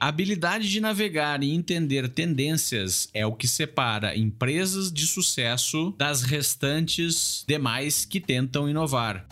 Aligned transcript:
A 0.00 0.06
habilidade 0.06 0.70
de 0.70 0.80
navegar 0.80 1.42
e 1.42 1.52
entender 1.52 2.08
tendências 2.08 3.08
é 3.12 3.26
o 3.26 3.32
que 3.32 3.48
separa 3.48 4.16
empresas 4.16 4.92
de 4.92 5.04
sucesso 5.04 5.92
das 5.98 6.22
restantes 6.22 7.44
demais 7.48 8.04
que 8.04 8.20
tentam 8.20 8.68
inovar. 8.68 9.26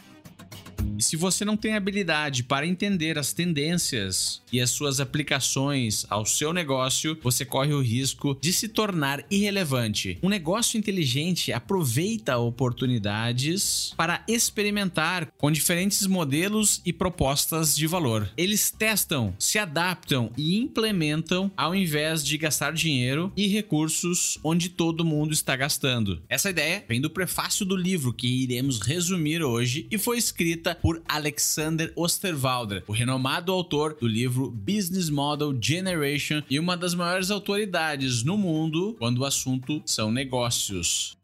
Se 0.98 1.16
você 1.16 1.44
não 1.44 1.56
tem 1.56 1.74
habilidade 1.74 2.42
para 2.42 2.66
entender 2.66 3.18
as 3.18 3.32
tendências 3.32 4.42
e 4.52 4.60
as 4.60 4.70
suas 4.70 5.00
aplicações 5.00 6.06
ao 6.08 6.24
seu 6.24 6.52
negócio, 6.52 7.18
você 7.22 7.44
corre 7.44 7.72
o 7.72 7.80
risco 7.80 8.36
de 8.40 8.52
se 8.52 8.68
tornar 8.68 9.24
irrelevante. 9.30 10.18
Um 10.22 10.28
negócio 10.28 10.78
inteligente 10.78 11.52
aproveita 11.52 12.38
oportunidades 12.38 13.92
para 13.96 14.22
experimentar 14.28 15.30
com 15.36 15.50
diferentes 15.50 16.06
modelos 16.06 16.80
e 16.84 16.92
propostas 16.92 17.76
de 17.76 17.86
valor. 17.86 18.30
Eles 18.36 18.70
testam, 18.70 19.34
se 19.38 19.58
adaptam 19.58 20.30
e 20.36 20.56
implementam 20.56 21.50
ao 21.56 21.74
invés 21.74 22.24
de 22.24 22.38
gastar 22.38 22.72
dinheiro 22.72 23.32
e 23.36 23.46
recursos 23.46 24.38
onde 24.42 24.68
todo 24.68 25.04
mundo 25.04 25.32
está 25.32 25.56
gastando. 25.56 26.22
Essa 26.28 26.50
ideia 26.50 26.84
vem 26.88 27.00
do 27.00 27.10
prefácio 27.10 27.64
do 27.64 27.76
livro 27.76 28.12
que 28.12 28.26
iremos 28.26 28.80
resumir 28.80 29.42
hoje 29.42 29.86
e 29.90 29.98
foi 29.98 30.18
escrita 30.18 30.78
por 30.86 31.02
Alexander 31.08 31.92
Osterwalder, 31.96 32.84
o 32.86 32.92
renomado 32.92 33.50
autor 33.50 33.96
do 34.00 34.06
livro 34.06 34.52
Business 34.52 35.10
Model 35.10 35.52
Generation 35.60 36.44
e 36.48 36.60
uma 36.60 36.76
das 36.76 36.94
maiores 36.94 37.28
autoridades 37.28 38.22
no 38.22 38.38
mundo 38.38 38.94
quando 38.96 39.18
o 39.18 39.24
assunto 39.24 39.82
são 39.84 40.12
negócios. 40.12 41.18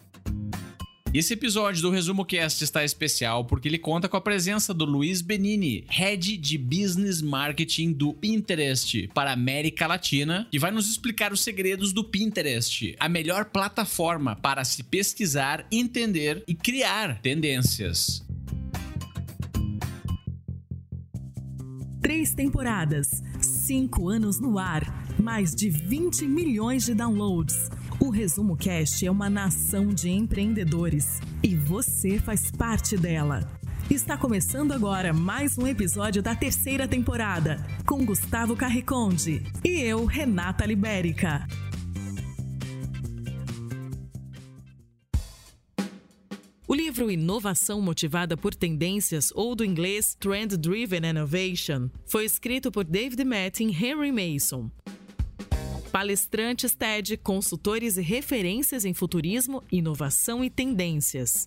Esse 1.15 1.35
episódio 1.35 1.81
do 1.81 1.91
Resumo 1.91 2.25
Cast 2.25 2.65
está 2.65 2.83
especial 2.83 3.45
porque 3.45 3.69
ele 3.69 3.79
conta 3.79 4.09
com 4.09 4.17
a 4.17 4.21
presença 4.21 4.75
do 4.75 4.85
Luiz 4.85 5.23
Benini, 5.23 5.85
Head 5.89 6.39
de 6.39 6.59
Business 6.59 7.23
Marketing 7.23 7.93
do 7.93 8.13
Pinterest 8.13 9.09
para 9.15 9.31
a 9.31 9.35
América 9.35 9.87
Latina, 9.87 10.49
que 10.51 10.59
vai 10.59 10.73
nos 10.73 10.91
explicar 10.91 11.33
os 11.33 11.41
segredos 11.41 11.93
do 11.93 12.03
Pinterest, 12.03 12.97
a 12.99 13.09
melhor 13.09 13.45
plataforma 13.45 14.35
para 14.35 14.65
se 14.65 14.83
pesquisar, 14.83 15.65
entender 15.71 16.43
e 16.49 16.55
criar 16.55 17.21
tendências. 17.23 18.25
Três 22.03 22.35
temporadas, 22.35 23.23
cinco 23.41 24.09
anos 24.09 24.41
no 24.41 24.59
ar, 24.59 24.83
mais 25.21 25.55
de 25.55 25.71
20 25.71 26.27
milhões 26.27 26.85
de 26.85 26.95
downloads. 26.95 27.71
O 28.01 28.11
Resumo 28.11 28.57
Cast 28.57 29.07
é 29.07 29.11
uma 29.11 29.31
nação 29.31 29.87
de 29.87 30.11
empreendedores 30.11 31.21
e 31.45 31.55
você 31.55 32.19
faz 32.19 32.51
parte 32.51 32.97
dela. 32.97 33.49
Está 33.89 34.17
começando 34.17 34.73
agora 34.73 35.13
mais 35.13 35.57
um 35.57 35.65
episódio 35.65 36.21
da 36.21 36.35
terceira 36.35 36.89
temporada, 36.89 37.65
com 37.87 38.05
Gustavo 38.05 38.57
Carriconde 38.57 39.41
e 39.65 39.69
eu, 39.69 40.05
Renata 40.05 40.67
Libérica. 40.67 41.47
O 46.73 46.75
livro 46.75 47.11
Inovação 47.11 47.83
Motivada 47.83 48.35
por 48.35 48.55
Tendências, 48.55 49.31
ou 49.35 49.55
do 49.55 49.63
inglês 49.63 50.17
Trend 50.19 50.57
Driven 50.57 51.07
Innovation, 51.07 51.91
foi 52.07 52.25
escrito 52.25 52.73
por 52.73 52.83
David 52.83 53.23
Matt 53.27 53.61
e 53.61 53.65
Henry 53.65 54.11
Mason. 54.11 54.71
Palestrantes 55.93 56.75
TED, 56.75 57.19
consultores 57.19 57.99
e 57.99 58.01
referências 58.01 58.87
em 58.87 58.95
futurismo, 58.95 59.63
inovação 59.71 60.43
e 60.43 60.49
tendências. 60.49 61.47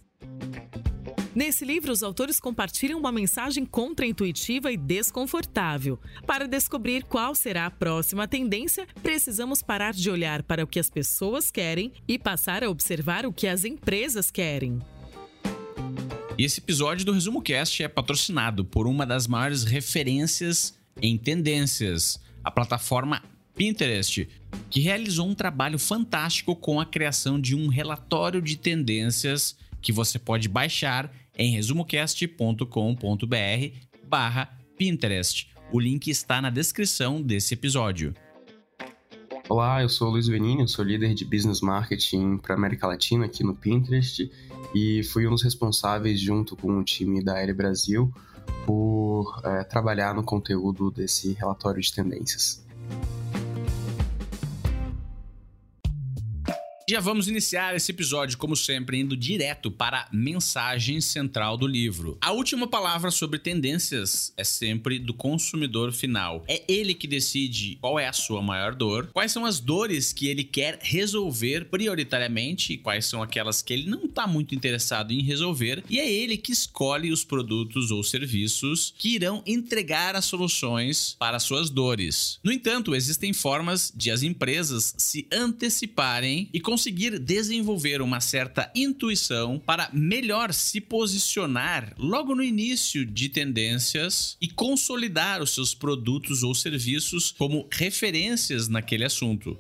Nesse 1.34 1.66
livro, 1.66 1.92
os 1.92 2.04
autores 2.04 2.40
compartilham 2.40 3.00
uma 3.00 3.12
mensagem 3.12 3.66
contraintuitiva 3.66 4.72
e 4.72 4.78
desconfortável. 4.78 6.00
Para 6.28 6.48
descobrir 6.48 7.04
qual 7.04 7.34
será 7.34 7.66
a 7.66 7.72
próxima 7.72 8.28
tendência, 8.28 8.86
precisamos 9.02 9.64
parar 9.64 9.94
de 9.94 10.08
olhar 10.08 10.44
para 10.44 10.64
o 10.64 10.68
que 10.68 10.80
as 10.80 10.90
pessoas 10.92 11.50
querem 11.50 11.92
e 12.08 12.20
passar 12.20 12.64
a 12.64 12.70
observar 12.70 13.26
o 13.26 13.34
que 13.34 13.48
as 13.48 13.66
empresas 13.66 14.30
querem. 14.30 14.80
E 16.38 16.44
esse 16.44 16.60
episódio 16.60 17.06
do 17.06 17.14
Resumo 17.14 17.42
Cast 17.42 17.82
é 17.82 17.88
patrocinado 17.88 18.66
por 18.66 18.88
uma 18.88 19.06
das 19.06 19.26
maiores 19.26 19.64
referências 19.64 20.78
em 21.02 21.18
tendências, 21.18 22.20
a 22.44 22.52
plataforma 22.52 23.24
Pinterest, 23.56 24.28
que 24.70 24.82
realizou 24.82 25.30
um 25.30 25.34
trabalho 25.34 25.80
fantástico 25.80 26.54
com 26.54 26.78
a 26.78 26.86
criação 26.86 27.40
de 27.40 27.56
um 27.56 27.68
relatório 27.68 28.42
de 28.42 28.58
tendências 28.58 29.56
que 29.82 29.94
você 29.94 30.20
pode 30.20 30.50
baixar 30.50 31.10
em 31.38 31.52
resumocast.com.br 31.52 32.66
barra 34.06 34.60
Pinterest. 34.78 35.48
O 35.72 35.80
link 35.80 36.10
está 36.10 36.42
na 36.42 36.50
descrição 36.50 37.22
desse 37.22 37.54
episódio. 37.54 38.14
Olá, 39.48 39.84
eu 39.84 39.90
sou 39.90 40.08
o 40.08 40.12
Luiz 40.12 40.28
Benini, 40.28 40.68
sou 40.68 40.84
líder 40.84 41.14
de 41.14 41.24
Business 41.24 41.62
Marketing 41.62 42.38
para 42.38 42.56
América 42.56 42.88
Latina 42.88 43.26
aqui 43.26 43.44
no 43.44 43.54
Pinterest 43.54 44.28
e 44.74 45.04
fui 45.04 45.28
um 45.28 45.30
dos 45.30 45.44
responsáveis, 45.44 46.20
junto 46.20 46.56
com 46.56 46.80
o 46.80 46.84
time 46.84 47.24
da 47.24 47.36
Aire 47.36 47.54
Brasil, 47.54 48.12
por 48.66 49.40
é, 49.44 49.64
trabalhar 49.64 50.16
no 50.16 50.24
conteúdo 50.24 50.90
desse 50.90 51.34
relatório 51.34 51.80
de 51.80 51.94
tendências. 51.94 52.65
Já 56.88 57.00
vamos 57.00 57.28
iniciar 57.28 57.76
esse 57.76 57.92
episódio, 57.92 58.38
como 58.38 58.56
sempre, 58.56 59.00
indo 59.00 59.18
direto 59.18 59.72
para 59.72 60.02
a 60.02 60.08
mensagem 60.14 61.02
central 61.02 61.58
do 61.58 61.66
livro. 61.66 62.16
A 62.22 62.32
última 62.32 62.68
palavra 62.68 63.10
sobre 63.10 63.40
tendências 63.40 64.32
é 64.38 64.44
sempre 64.44 65.00
do 65.00 65.12
consumidor 65.12 65.92
final. 65.92 66.46
É 66.48 66.64
ele 66.68 66.94
que 66.94 67.08
decide 67.08 67.80
qual 67.82 67.98
é 67.98 68.08
a 68.08 68.14
sua 68.14 68.40
maior 68.40 68.76
dor, 68.76 69.10
quais 69.12 69.32
são 69.32 69.48
as 69.48 69.60
dores 69.60 70.14
que 70.14 70.28
ele 70.28 70.44
quer 70.44 70.78
resolver 70.80 71.66
prioritariamente 71.72 72.74
e 72.74 72.78
quais 72.78 73.08
são 73.08 73.24
aquelas 73.24 73.64
que 73.64 73.74
ele 73.74 73.90
não 73.90 74.06
está 74.06 74.28
muito 74.28 74.54
interessado 74.54 75.12
em 75.12 75.24
resolver, 75.24 75.84
e 75.90 76.00
é 76.00 76.08
ele 76.08 76.38
que 76.38 76.52
escolhe 76.52 77.12
os 77.12 77.24
produtos 77.24 77.90
ou 77.90 78.04
serviços 78.04 78.94
que 78.96 79.16
irão 79.16 79.42
entregar 79.48 80.16
as 80.16 80.26
soluções 80.26 81.16
para 81.18 81.40
suas 81.40 81.72
dores. 81.72 82.40
No 82.44 82.52
entanto, 82.52 82.94
existem 82.94 83.34
formas 83.34 83.92
de 83.96 84.12
as 84.12 84.22
empresas 84.22 84.94
se 85.00 85.28
anteciparem 85.32 86.48
e 86.54 86.60
conseguir 86.76 87.18
desenvolver 87.20 88.02
uma 88.02 88.20
certa 88.20 88.70
intuição 88.76 89.58
para 89.58 89.90
melhor 89.94 90.54
se 90.54 90.82
posicionar 90.82 91.96
logo 91.98 92.36
no 92.36 92.44
início 92.44 93.06
de 93.06 93.30
tendências 93.30 94.36
e 94.42 94.50
consolidar 94.50 95.42
os 95.42 95.54
seus 95.54 95.74
produtos 95.74 96.44
ou 96.44 96.54
serviços 96.54 97.32
como 97.32 97.66
referências 97.72 98.68
naquele 98.68 99.06
assunto. 99.06 99.58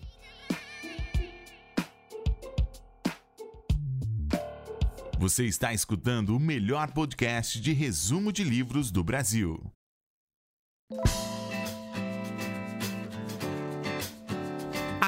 Você 5.17 5.45
está 5.45 5.73
escutando 5.73 6.35
o 6.35 6.39
melhor 6.39 6.91
podcast 6.91 7.61
de 7.61 7.71
resumo 7.71 8.29
de 8.33 8.43
livros 8.43 8.91
do 8.91 9.01
Brasil. 9.01 9.71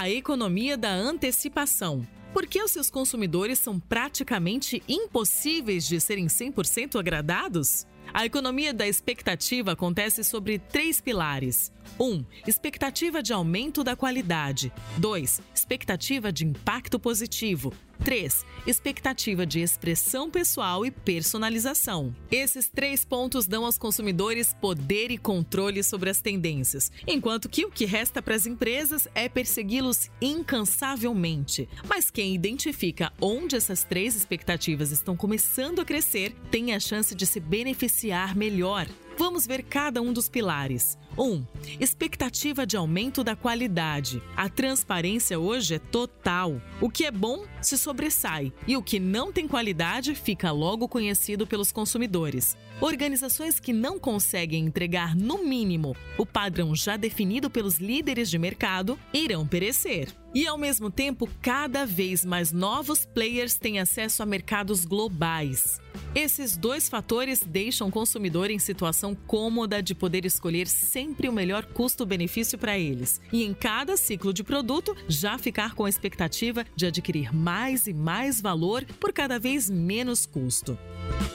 A 0.08 0.10
economia 0.10 0.78
da 0.78 0.90
antecipação. 0.90 2.08
Por 2.32 2.48
que 2.48 2.64
os 2.64 2.72
seus 2.72 2.90
consumidores 2.90 3.60
são 3.60 3.78
praticamente 3.78 4.82
impossíveis 4.88 5.86
de 5.86 6.00
serem 6.00 6.28
100% 6.28 6.98
agradados? 6.98 7.86
A 8.14 8.26
economia 8.26 8.74
da 8.74 8.88
expectativa 8.88 9.74
acontece 9.74 10.24
sobre 10.24 10.60
três 10.60 11.02
pilares: 11.02 11.72
1. 12.00 12.04
Um, 12.04 12.26
expectativa 12.48 13.22
de 13.22 13.34
aumento 13.34 13.84
da 13.84 13.96
qualidade. 13.96 14.72
2. 14.98 15.42
Expectativa 15.54 16.32
de 16.32 16.46
impacto 16.46 17.00
positivo. 17.00 17.74
3. 18.04 18.46
Expectativa 18.68 19.46
de 19.46 19.60
expressão 19.60 20.30
pessoal 20.30 20.86
e 20.86 20.92
personalização. 20.92 22.16
Esses 22.32 22.70
três 22.70 23.04
pontos 23.04 23.48
dão 23.48 23.66
aos 23.66 23.78
consumidores 23.78 24.54
poder 24.54 25.10
e 25.10 25.18
controle 25.18 25.84
sobre 25.84 26.10
as 26.10 26.22
tendências, 26.22 26.92
enquanto 27.08 27.50
que 27.50 27.66
o 27.66 27.72
que 27.72 27.86
resta 27.86 28.22
para 28.22 28.36
as 28.36 28.46
empresas 28.46 29.08
é 29.16 29.28
persegui-los 29.28 30.12
incansavelmente. 30.22 31.68
Mas 31.88 32.12
quem 32.12 32.36
identifica 32.36 33.12
onde 33.20 33.56
essas 33.56 33.84
três 33.84 34.16
expectativas 34.16 34.92
estão 34.92 35.16
começando 35.18 35.80
a 35.80 35.86
crescer 35.86 36.36
tem 36.52 36.76
a 36.76 36.80
chance 36.80 37.16
de 37.16 37.26
se 37.26 37.40
beneficiar 37.40 37.97
melhor. 38.36 38.88
Vamos 39.18 39.48
ver 39.48 39.64
cada 39.64 40.00
um 40.00 40.14
dos 40.14 40.30
pilares. 40.30 40.98
1. 41.18 41.24
Um, 41.24 41.44
expectativa 41.80 42.68
de 42.68 42.78
aumento 42.78 43.24
da 43.24 43.36
qualidade. 43.36 44.22
A 44.36 44.48
transparência 44.48 45.40
hoje 45.40 45.76
é 45.76 45.80
total. 45.80 46.62
O 46.80 46.88
que 46.88 47.06
é 47.06 47.12
bom 47.12 47.46
se 47.60 47.76
sobressai 47.78 48.54
e 48.68 48.78
o 48.78 48.84
que 48.84 49.00
não 49.00 49.34
tem 49.34 49.48
qualidade 49.48 50.14
fica 50.14 50.52
logo 50.52 50.88
conhecido 50.88 51.48
pelos 51.48 51.72
consumidores. 51.72 52.56
Organizações 52.80 53.60
que 53.60 53.74
não 53.74 53.98
conseguem 53.98 54.66
entregar, 54.66 55.16
no 55.16 55.44
mínimo, 55.44 55.96
o 56.16 56.26
padrão 56.26 56.76
já 56.76 56.96
definido 56.96 57.50
pelos 57.50 57.78
líderes 57.78 58.30
de 58.30 58.38
mercado 58.38 59.00
irão 59.12 59.48
perecer. 59.48 60.14
E 60.38 60.46
ao 60.46 60.56
mesmo 60.56 60.92
tempo, 60.92 61.28
cada 61.42 61.84
vez 61.84 62.24
mais 62.24 62.52
novos 62.52 63.08
players 63.08 63.56
têm 63.56 63.80
acesso 63.80 64.22
a 64.22 64.26
mercados 64.26 64.86
globais. 64.86 65.82
Esses 66.14 66.56
dois 66.56 66.88
fatores 66.88 67.42
deixam 67.44 67.88
o 67.88 67.92
consumidor 67.92 68.52
em 68.52 68.60
situação 68.60 69.16
cômoda 69.16 69.82
de 69.82 69.96
poder 69.96 70.26
escolher 70.26 70.68
sempre 70.68 71.28
o 71.28 71.34
melhor 71.34 71.66
custo-benefício 71.66 72.56
para 72.56 72.78
eles. 72.78 73.20
E 73.34 73.44
em 73.44 73.52
cada 73.52 73.98
ciclo 73.98 74.32
de 74.32 74.44
produto, 74.44 74.96
já 75.08 75.40
ficar 75.40 75.74
com 75.74 75.86
a 75.86 75.90
expectativa 75.90 76.64
de 76.76 76.86
adquirir 76.86 77.34
mais 77.34 77.88
e 77.88 77.94
mais 77.94 78.40
valor 78.40 78.86
por 79.00 79.12
cada 79.12 79.40
vez 79.40 79.72
menos 79.72 80.28
custo. 80.28 80.78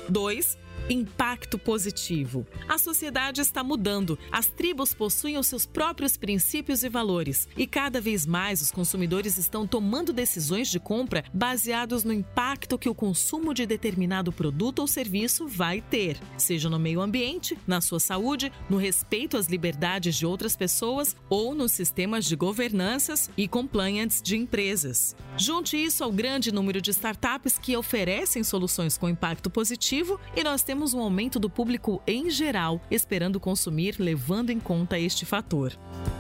2. 0.08 0.62
Impacto 0.90 1.58
positivo. 1.58 2.44
A 2.69 2.76
sociedade 2.76 3.40
está 3.40 3.62
mudando, 3.62 4.19
as 4.32 4.46
tribos 4.46 4.93
possuem 4.93 5.38
os 5.38 5.46
seus 5.46 5.64
próprios 5.64 6.17
princípios 6.17 6.82
e 6.82 6.88
valores, 6.88 7.49
e 7.56 7.69
cada 7.69 8.00
vez 8.00 8.26
mais 8.26 8.61
os 8.61 8.73
consumidores 8.73 9.38
estão 9.38 9.64
tomando 9.67 10.12
decisões 10.12 10.69
de 10.69 10.81
compra 10.81 11.25
baseados 11.32 12.02
no 12.02 12.12
impacto 12.12 12.79
que 12.79 12.88
o 12.88 12.94
consumo 12.94 13.55
de 13.55 13.64
determinado 13.64 14.32
produto 14.32 14.81
ou 14.81 14.88
serviço 14.88 15.46
vai 15.46 15.81
ter, 15.81 16.19
seja 16.37 16.69
no 16.69 16.81
meio 16.81 17.00
ambiente, 17.00 17.56
na 17.64 17.81
sua 17.81 18.00
saúde, 18.00 18.52
no 18.69 18.76
respeito 18.76 19.37
às 19.37 19.46
liberdades 19.46 20.17
de 20.17 20.26
outras 20.26 20.56
pessoas 20.56 21.14
ou 21.31 21.55
nos 21.55 21.70
sistemas 21.70 22.25
de 22.25 22.34
governanças 22.34 23.31
e 23.37 23.46
compliance 23.46 24.20
de 24.23 24.37
empresas. 24.37 25.14
Junte 25.37 25.76
isso 25.76 26.02
ao 26.02 26.11
grande 26.11 26.52
número 26.52 26.81
de 26.81 26.90
startups 26.90 27.56
que 27.56 27.76
oferecem 27.76 28.43
soluções 28.43 28.99
com 28.99 29.08
impacto 29.08 29.49
positivo 29.49 30.19
e 30.37 30.43
nós 30.43 30.62
temos 30.62 30.71
temos 30.72 30.94
um 30.94 31.00
aumento 31.00 31.38
do 31.38 31.50
público 31.50 32.02
em 32.06 32.30
geral 32.30 32.80
esperando 32.90 33.38
consumir 33.38 33.96
levando 33.98 34.48
em 34.48 34.58
conta 34.58 34.98
este 34.98 35.26
fator. 35.26 35.78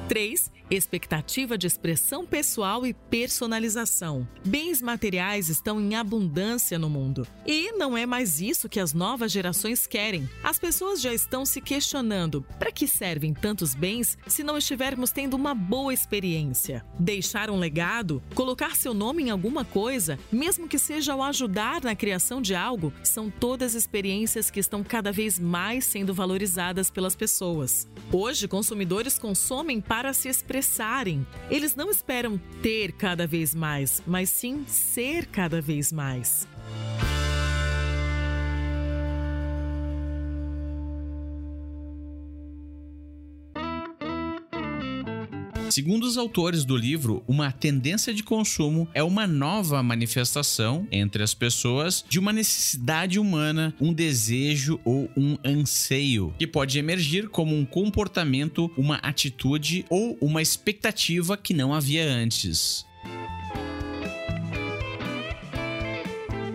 3. 0.08 0.52
Expectativa 0.72 1.58
de 1.58 1.66
expressão 1.66 2.24
pessoal 2.24 2.86
e 2.86 2.94
personalização. 2.94 4.26
Bens 4.42 4.80
materiais 4.80 5.50
estão 5.50 5.78
em 5.78 5.94
abundância 5.94 6.78
no 6.78 6.88
mundo. 6.88 7.28
E 7.46 7.72
não 7.72 7.94
é 7.94 8.06
mais 8.06 8.40
isso 8.40 8.70
que 8.70 8.80
as 8.80 8.94
novas 8.94 9.30
gerações 9.30 9.86
querem. 9.86 10.26
As 10.42 10.58
pessoas 10.58 11.02
já 11.02 11.12
estão 11.12 11.44
se 11.44 11.60
questionando: 11.60 12.42
para 12.58 12.72
que 12.72 12.88
servem 12.88 13.34
tantos 13.34 13.74
bens 13.74 14.16
se 14.26 14.42
não 14.42 14.56
estivermos 14.56 15.10
tendo 15.10 15.34
uma 15.34 15.54
boa 15.54 15.92
experiência? 15.92 16.82
Deixar 16.98 17.50
um 17.50 17.58
legado, 17.58 18.22
colocar 18.34 18.74
seu 18.74 18.94
nome 18.94 19.24
em 19.24 19.30
alguma 19.30 19.66
coisa, 19.66 20.18
mesmo 20.32 20.66
que 20.66 20.78
seja 20.78 21.12
ao 21.12 21.22
ajudar 21.22 21.82
na 21.82 21.94
criação 21.94 22.40
de 22.40 22.54
algo, 22.54 22.94
são 23.04 23.28
todas 23.28 23.74
experiências 23.74 24.50
que 24.50 24.60
estão 24.60 24.82
cada 24.82 25.12
vez 25.12 25.38
mais 25.38 25.84
sendo 25.84 26.14
valorizadas 26.14 26.90
pelas 26.90 27.14
pessoas. 27.14 27.86
Hoje, 28.10 28.48
consumidores 28.48 29.18
consomem 29.18 29.78
para 29.78 30.14
se 30.14 30.30
Eles 31.50 31.74
não 31.74 31.90
esperam 31.90 32.38
ter 32.62 32.92
cada 32.92 33.26
vez 33.26 33.54
mais, 33.54 34.02
mas 34.06 34.30
sim 34.30 34.64
ser 34.66 35.26
cada 35.26 35.60
vez 35.60 35.92
mais. 35.92 36.46
Segundo 45.72 46.04
os 46.04 46.18
autores 46.18 46.66
do 46.66 46.76
livro, 46.76 47.24
uma 47.26 47.50
tendência 47.50 48.12
de 48.12 48.22
consumo 48.22 48.86
é 48.92 49.02
uma 49.02 49.26
nova 49.26 49.82
manifestação 49.82 50.86
entre 50.92 51.22
as 51.22 51.32
pessoas 51.32 52.04
de 52.06 52.18
uma 52.18 52.30
necessidade 52.30 53.18
humana, 53.18 53.74
um 53.80 53.90
desejo 53.90 54.78
ou 54.84 55.08
um 55.16 55.38
anseio, 55.42 56.34
que 56.38 56.46
pode 56.46 56.78
emergir 56.78 57.26
como 57.30 57.56
um 57.56 57.64
comportamento, 57.64 58.70
uma 58.76 58.96
atitude 58.96 59.86
ou 59.88 60.18
uma 60.20 60.42
expectativa 60.42 61.38
que 61.38 61.54
não 61.54 61.72
havia 61.72 62.04
antes. 62.04 62.84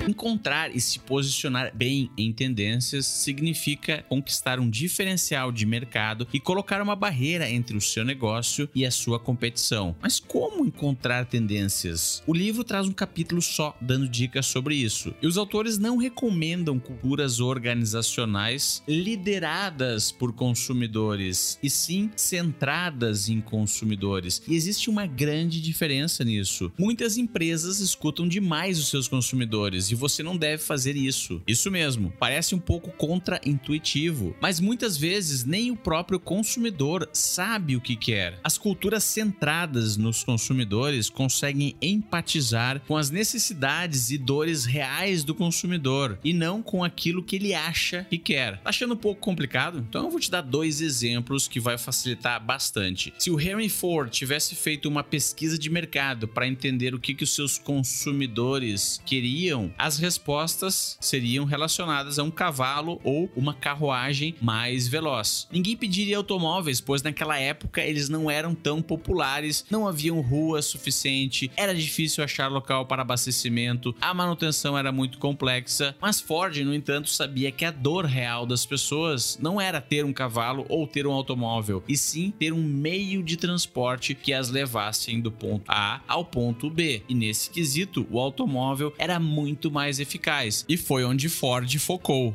Encontrar 0.07 0.73
e 0.73 0.79
se 0.79 0.99
posicionar 0.99 1.75
bem 1.75 2.09
em 2.17 2.31
tendências 2.31 3.05
significa 3.05 4.05
conquistar 4.07 4.57
um 4.57 4.69
diferencial 4.69 5.51
de 5.51 5.65
mercado 5.65 6.25
e 6.33 6.39
colocar 6.39 6.81
uma 6.81 6.95
barreira 6.95 7.49
entre 7.49 7.75
o 7.75 7.81
seu 7.81 8.05
negócio 8.05 8.69
e 8.73 8.85
a 8.85 8.91
sua 8.91 9.19
competição. 9.19 9.93
Mas 10.01 10.17
como 10.17 10.65
encontrar 10.65 11.25
tendências? 11.25 12.23
O 12.25 12.33
livro 12.33 12.63
traz 12.63 12.87
um 12.87 12.93
capítulo 12.93 13.41
só 13.41 13.75
dando 13.81 14.07
dicas 14.07 14.45
sobre 14.45 14.75
isso. 14.75 15.13
E 15.21 15.27
os 15.27 15.37
autores 15.37 15.77
não 15.77 15.97
recomendam 15.97 16.79
culturas 16.79 17.41
organizacionais 17.41 18.81
lideradas 18.87 20.09
por 20.09 20.31
consumidores, 20.31 21.59
e 21.61 21.69
sim 21.69 22.09
centradas 22.15 23.27
em 23.27 23.41
consumidores. 23.41 24.41
E 24.47 24.55
existe 24.55 24.89
uma 24.89 25.05
grande 25.05 25.59
diferença 25.59 26.23
nisso. 26.23 26.71
Muitas 26.77 27.17
empresas 27.17 27.81
escutam 27.81 28.25
demais 28.25 28.79
os 28.79 28.87
seus 28.87 29.09
consumidores 29.09 29.91
e 29.91 29.96
você 29.97 30.23
não 30.23 30.37
deve 30.37 30.63
fazer 30.63 30.95
isso. 30.95 31.41
Isso 31.47 31.69
mesmo, 31.71 32.13
parece 32.19 32.55
um 32.55 32.59
pouco 32.59 32.91
contra-intuitivo, 32.91 34.35
mas 34.41 34.59
muitas 34.59 34.97
vezes 34.97 35.43
nem 35.43 35.71
o 35.71 35.75
próprio 35.75 36.19
consumidor 36.19 37.09
sabe 37.11 37.75
o 37.75 37.81
que 37.81 37.95
quer. 37.95 38.39
As 38.43 38.57
culturas 38.57 39.03
centradas 39.03 39.97
nos 39.97 40.23
consumidores 40.23 41.09
conseguem 41.09 41.75
empatizar 41.81 42.81
com 42.87 42.95
as 42.95 43.09
necessidades 43.09 44.11
e 44.11 44.17
dores 44.17 44.65
reais 44.65 45.23
do 45.23 45.33
consumidor 45.33 46.19
e 46.23 46.33
não 46.33 46.61
com 46.61 46.83
aquilo 46.83 47.23
que 47.23 47.35
ele 47.35 47.53
acha 47.53 48.05
que 48.09 48.17
quer. 48.17 48.57
Tá 48.61 48.69
achando 48.69 48.93
um 48.93 48.97
pouco 48.97 49.21
complicado? 49.21 49.85
Então 49.89 50.05
eu 50.05 50.11
vou 50.11 50.19
te 50.19 50.29
dar 50.29 50.41
dois 50.41 50.81
exemplos 50.81 51.47
que 51.47 51.59
vai 51.59 51.77
facilitar 51.77 52.43
bastante. 52.43 53.13
Se 53.17 53.29
o 53.29 53.39
Henry 53.39 53.69
Ford 53.69 54.09
tivesse 54.09 54.55
feito 54.55 54.87
uma 54.87 55.03
pesquisa 55.03 55.57
de 55.57 55.69
mercado 55.69 56.27
para 56.27 56.47
entender 56.47 56.93
o 56.93 56.99
que, 56.99 57.13
que 57.13 57.23
os 57.23 57.33
seus 57.33 57.57
consumidores 57.57 59.01
queriam, 59.05 59.73
as 59.87 59.97
respostas 59.97 60.97
seriam 60.99 61.45
relacionadas 61.45 62.19
a 62.19 62.23
um 62.23 62.29
cavalo 62.29 62.99
ou 63.05 63.29
uma 63.33 63.53
carruagem 63.53 64.35
mais 64.41 64.85
veloz. 64.85 65.47
Ninguém 65.49 65.77
pediria 65.77 66.17
automóveis, 66.17 66.81
pois 66.81 67.01
naquela 67.01 67.39
época 67.39 67.81
eles 67.81 68.09
não 68.09 68.29
eram 68.29 68.53
tão 68.53 68.81
populares, 68.81 69.65
não 69.71 69.87
haviam 69.87 70.19
ruas 70.19 70.65
suficiente, 70.65 71.49
era 71.55 71.73
difícil 71.73 72.21
achar 72.21 72.51
local 72.51 72.85
para 72.85 73.01
abastecimento, 73.01 73.95
a 74.01 74.13
manutenção 74.13 74.77
era 74.77 74.91
muito 74.91 75.19
complexa, 75.19 75.95
mas 76.01 76.19
Ford, 76.19 76.57
no 76.57 76.73
entanto, 76.73 77.09
sabia 77.09 77.49
que 77.49 77.63
a 77.63 77.71
dor 77.71 78.03
real 78.03 78.45
das 78.45 78.65
pessoas 78.65 79.39
não 79.41 79.61
era 79.61 79.79
ter 79.79 80.03
um 80.03 80.11
cavalo 80.11 80.65
ou 80.67 80.85
ter 80.85 81.07
um 81.07 81.13
automóvel, 81.13 81.81
e 81.87 81.95
sim 81.95 82.33
ter 82.37 82.51
um 82.51 82.61
meio 82.61 83.23
de 83.23 83.37
transporte 83.37 84.13
que 84.13 84.33
as 84.33 84.49
levassem 84.49 85.21
do 85.21 85.31
ponto 85.31 85.63
A 85.69 86.01
ao 86.05 86.25
ponto 86.25 86.69
B. 86.69 87.03
E 87.07 87.15
nesse 87.15 87.49
quesito, 87.49 88.05
o 88.11 88.19
automóvel 88.19 88.93
era 88.97 89.17
muito 89.17 89.71
mais 89.77 89.99
eficaz, 89.99 90.65
e 90.67 90.75
foi 90.75 91.03
onde 91.03 91.29
Ford 91.29 91.71
focou. 91.77 92.33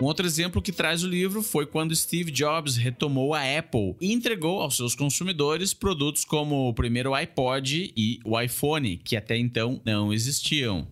Um 0.00 0.06
outro 0.06 0.26
exemplo 0.26 0.62
que 0.62 0.72
traz 0.72 1.04
o 1.04 1.06
livro 1.06 1.42
foi 1.42 1.66
quando 1.66 1.94
Steve 1.94 2.30
Jobs 2.30 2.76
retomou 2.76 3.34
a 3.34 3.42
Apple 3.58 3.94
e 4.00 4.10
entregou 4.10 4.62
aos 4.62 4.74
seus 4.74 4.94
consumidores 4.94 5.74
produtos 5.74 6.24
como 6.24 6.66
o 6.66 6.72
primeiro 6.72 7.12
iPod 7.12 7.92
e 7.94 8.20
o 8.24 8.40
iPhone, 8.40 8.96
que 8.96 9.14
até 9.14 9.36
então 9.36 9.82
não 9.84 10.14
existiam. 10.14 10.88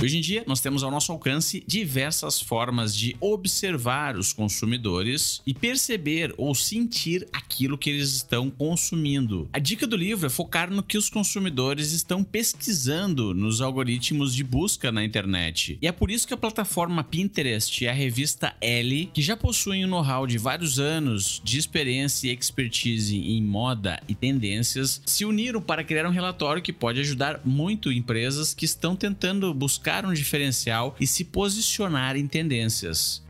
Hoje 0.00 0.16
em 0.16 0.20
dia, 0.20 0.44
nós 0.46 0.60
temos 0.60 0.84
ao 0.84 0.92
nosso 0.92 1.10
alcance 1.10 1.64
diversas 1.66 2.40
formas 2.40 2.94
de 2.94 3.16
observar 3.20 4.16
os 4.16 4.32
consumidores 4.32 5.42
e 5.44 5.52
perceber 5.52 6.32
ou 6.36 6.54
sentir 6.54 7.26
aquilo 7.32 7.76
que 7.76 7.90
eles 7.90 8.12
estão 8.12 8.48
consumindo. 8.48 9.48
A 9.52 9.58
dica 9.58 9.88
do 9.88 9.96
livro 9.96 10.26
é 10.26 10.30
focar 10.30 10.70
no 10.70 10.84
que 10.84 10.96
os 10.96 11.10
consumidores 11.10 11.90
estão 11.90 12.22
pesquisando 12.22 13.34
nos 13.34 13.60
algoritmos 13.60 14.32
de 14.36 14.44
busca 14.44 14.92
na 14.92 15.04
internet. 15.04 15.76
E 15.82 15.88
é 15.88 15.90
por 15.90 16.12
isso 16.12 16.28
que 16.28 16.34
a 16.34 16.38
plataforma 16.38 17.02
Pinterest 17.02 17.82
e 17.82 17.88
a 17.88 17.92
revista 17.92 18.54
Elle, 18.60 19.06
que 19.06 19.20
já 19.20 19.36
possuem 19.36 19.84
um 19.84 19.88
know-how 19.88 20.28
de 20.28 20.38
vários 20.38 20.78
anos 20.78 21.42
de 21.42 21.58
experiência 21.58 22.28
e 22.28 22.34
expertise 22.34 23.16
em 23.16 23.42
moda 23.42 24.00
e 24.06 24.14
tendências, 24.14 25.02
se 25.04 25.24
uniram 25.24 25.60
para 25.60 25.82
criar 25.82 26.06
um 26.06 26.12
relatório 26.12 26.62
que 26.62 26.72
pode 26.72 27.00
ajudar 27.00 27.40
muito 27.44 27.90
empresas 27.90 28.54
que 28.54 28.64
estão 28.64 28.94
tentando 28.94 29.52
buscar 29.52 29.87
buscar 29.88 30.04
um 30.04 30.12
diferencial 30.12 30.94
e 31.00 31.06
se 31.06 31.24
posicionar 31.24 32.14
em 32.14 32.26
tendências. 32.26 33.26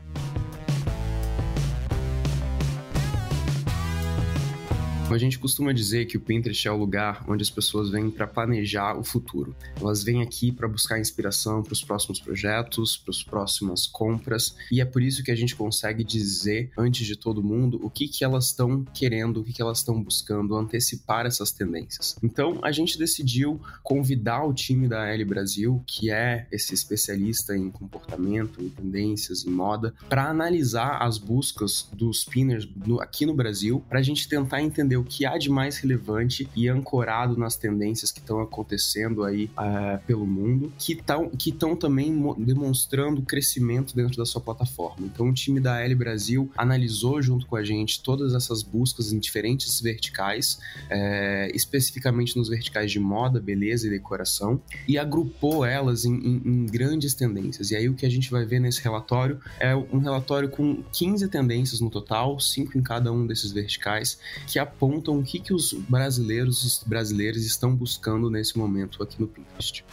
A 5.11 5.17
gente 5.17 5.39
costuma 5.39 5.73
dizer 5.73 6.05
que 6.05 6.17
o 6.17 6.19
Pinterest 6.19 6.67
é 6.67 6.71
o 6.71 6.77
lugar 6.77 7.25
onde 7.27 7.41
as 7.41 7.49
pessoas 7.49 7.89
vêm 7.89 8.11
para 8.11 8.27
planejar 8.27 8.95
o 8.95 9.03
futuro. 9.03 9.55
Elas 9.81 10.03
vêm 10.03 10.21
aqui 10.21 10.51
para 10.51 10.67
buscar 10.67 10.99
inspiração 10.99 11.63
para 11.63 11.73
os 11.73 11.83
próximos 11.83 12.19
projetos, 12.19 12.95
para 12.95 13.09
as 13.09 13.23
próximas 13.23 13.87
compras, 13.87 14.55
e 14.71 14.79
é 14.79 14.85
por 14.85 15.01
isso 15.01 15.23
que 15.23 15.31
a 15.31 15.35
gente 15.35 15.55
consegue 15.55 16.03
dizer, 16.03 16.71
antes 16.77 17.07
de 17.07 17.15
todo 17.15 17.43
mundo, 17.43 17.79
o 17.83 17.89
que, 17.89 18.07
que 18.07 18.23
elas 18.23 18.47
estão 18.47 18.83
querendo, 18.93 19.37
o 19.41 19.43
que, 19.43 19.51
que 19.51 19.61
elas 19.61 19.79
estão 19.79 20.01
buscando, 20.01 20.55
antecipar 20.55 21.25
essas 21.25 21.51
tendências. 21.51 22.15
Então, 22.21 22.59
a 22.61 22.71
gente 22.71 22.97
decidiu 22.97 23.59
convidar 23.81 24.43
o 24.43 24.53
time 24.53 24.87
da 24.87 25.07
L 25.07 25.25
Brasil, 25.25 25.83
que 25.87 26.11
é 26.11 26.47
esse 26.51 26.75
especialista 26.75 27.57
em 27.57 27.71
comportamento, 27.71 28.63
em 28.63 28.69
tendências, 28.69 29.43
em 29.43 29.49
moda, 29.49 29.93
para 30.07 30.29
analisar 30.29 31.01
as 31.01 31.17
buscas 31.17 31.89
dos 31.91 32.23
pinners 32.23 32.69
aqui 32.99 33.25
no 33.25 33.33
Brasil, 33.33 33.83
para 33.89 33.99
a 33.99 34.03
gente 34.03 34.29
tentar 34.29 34.61
entender 34.61 34.98
o 34.99 35.03
que 35.03 35.25
há 35.25 35.37
de 35.37 35.49
mais 35.49 35.77
relevante 35.77 36.49
e 36.55 36.67
ancorado 36.67 37.37
nas 37.37 37.55
tendências 37.55 38.11
que 38.11 38.19
estão 38.19 38.39
acontecendo 38.41 39.23
aí 39.23 39.45
uh, 39.57 39.99
pelo 40.05 40.25
mundo, 40.25 40.71
que 40.77 40.93
estão 40.93 41.29
que 41.29 41.51
também 41.79 42.13
demonstrando 42.37 43.21
crescimento 43.21 43.95
dentro 43.95 44.17
da 44.17 44.25
sua 44.25 44.41
plataforma. 44.41 45.05
Então, 45.05 45.29
o 45.29 45.33
time 45.33 45.59
da 45.59 45.81
L 45.81 45.95
Brasil 45.95 46.49
analisou 46.57 47.21
junto 47.21 47.45
com 47.45 47.55
a 47.55 47.63
gente 47.63 48.01
todas 48.01 48.33
essas 48.33 48.63
buscas 48.63 49.11
em 49.11 49.19
diferentes 49.19 49.79
verticais, 49.81 50.59
é, 50.89 51.51
especificamente 51.53 52.37
nos 52.37 52.49
verticais 52.49 52.91
de 52.91 52.99
moda, 52.99 53.39
beleza 53.39 53.87
e 53.87 53.89
decoração, 53.89 54.61
e 54.87 54.97
agrupou 54.97 55.65
elas 55.65 56.05
em, 56.05 56.13
em, 56.13 56.41
em 56.45 56.65
grandes 56.65 57.13
tendências. 57.13 57.71
E 57.71 57.75
aí, 57.75 57.87
o 57.87 57.93
que 57.93 58.05
a 58.05 58.09
gente 58.09 58.31
vai 58.31 58.45
ver 58.45 58.59
nesse 58.59 58.81
relatório 58.81 59.39
é 59.59 59.75
um 59.75 59.99
relatório 59.99 60.49
com 60.49 60.83
15 60.91 61.27
tendências 61.29 61.79
no 61.79 61.89
total, 61.89 62.39
5 62.39 62.77
em 62.77 62.81
cada 62.81 63.11
um 63.11 63.25
desses 63.25 63.51
verticais, 63.51 64.19
que 64.47 64.57
apontam 64.59 64.88
o 64.97 65.23
que, 65.23 65.39
que 65.39 65.53
os 65.53 65.73
brasileiros 65.73 66.83
brasileiros 66.85 67.45
estão 67.45 67.75
buscando 67.75 68.29
nesse 68.29 68.57
momento 68.57 69.01
aqui 69.03 69.19
no 69.19 69.27
Pinterest. 69.27 69.83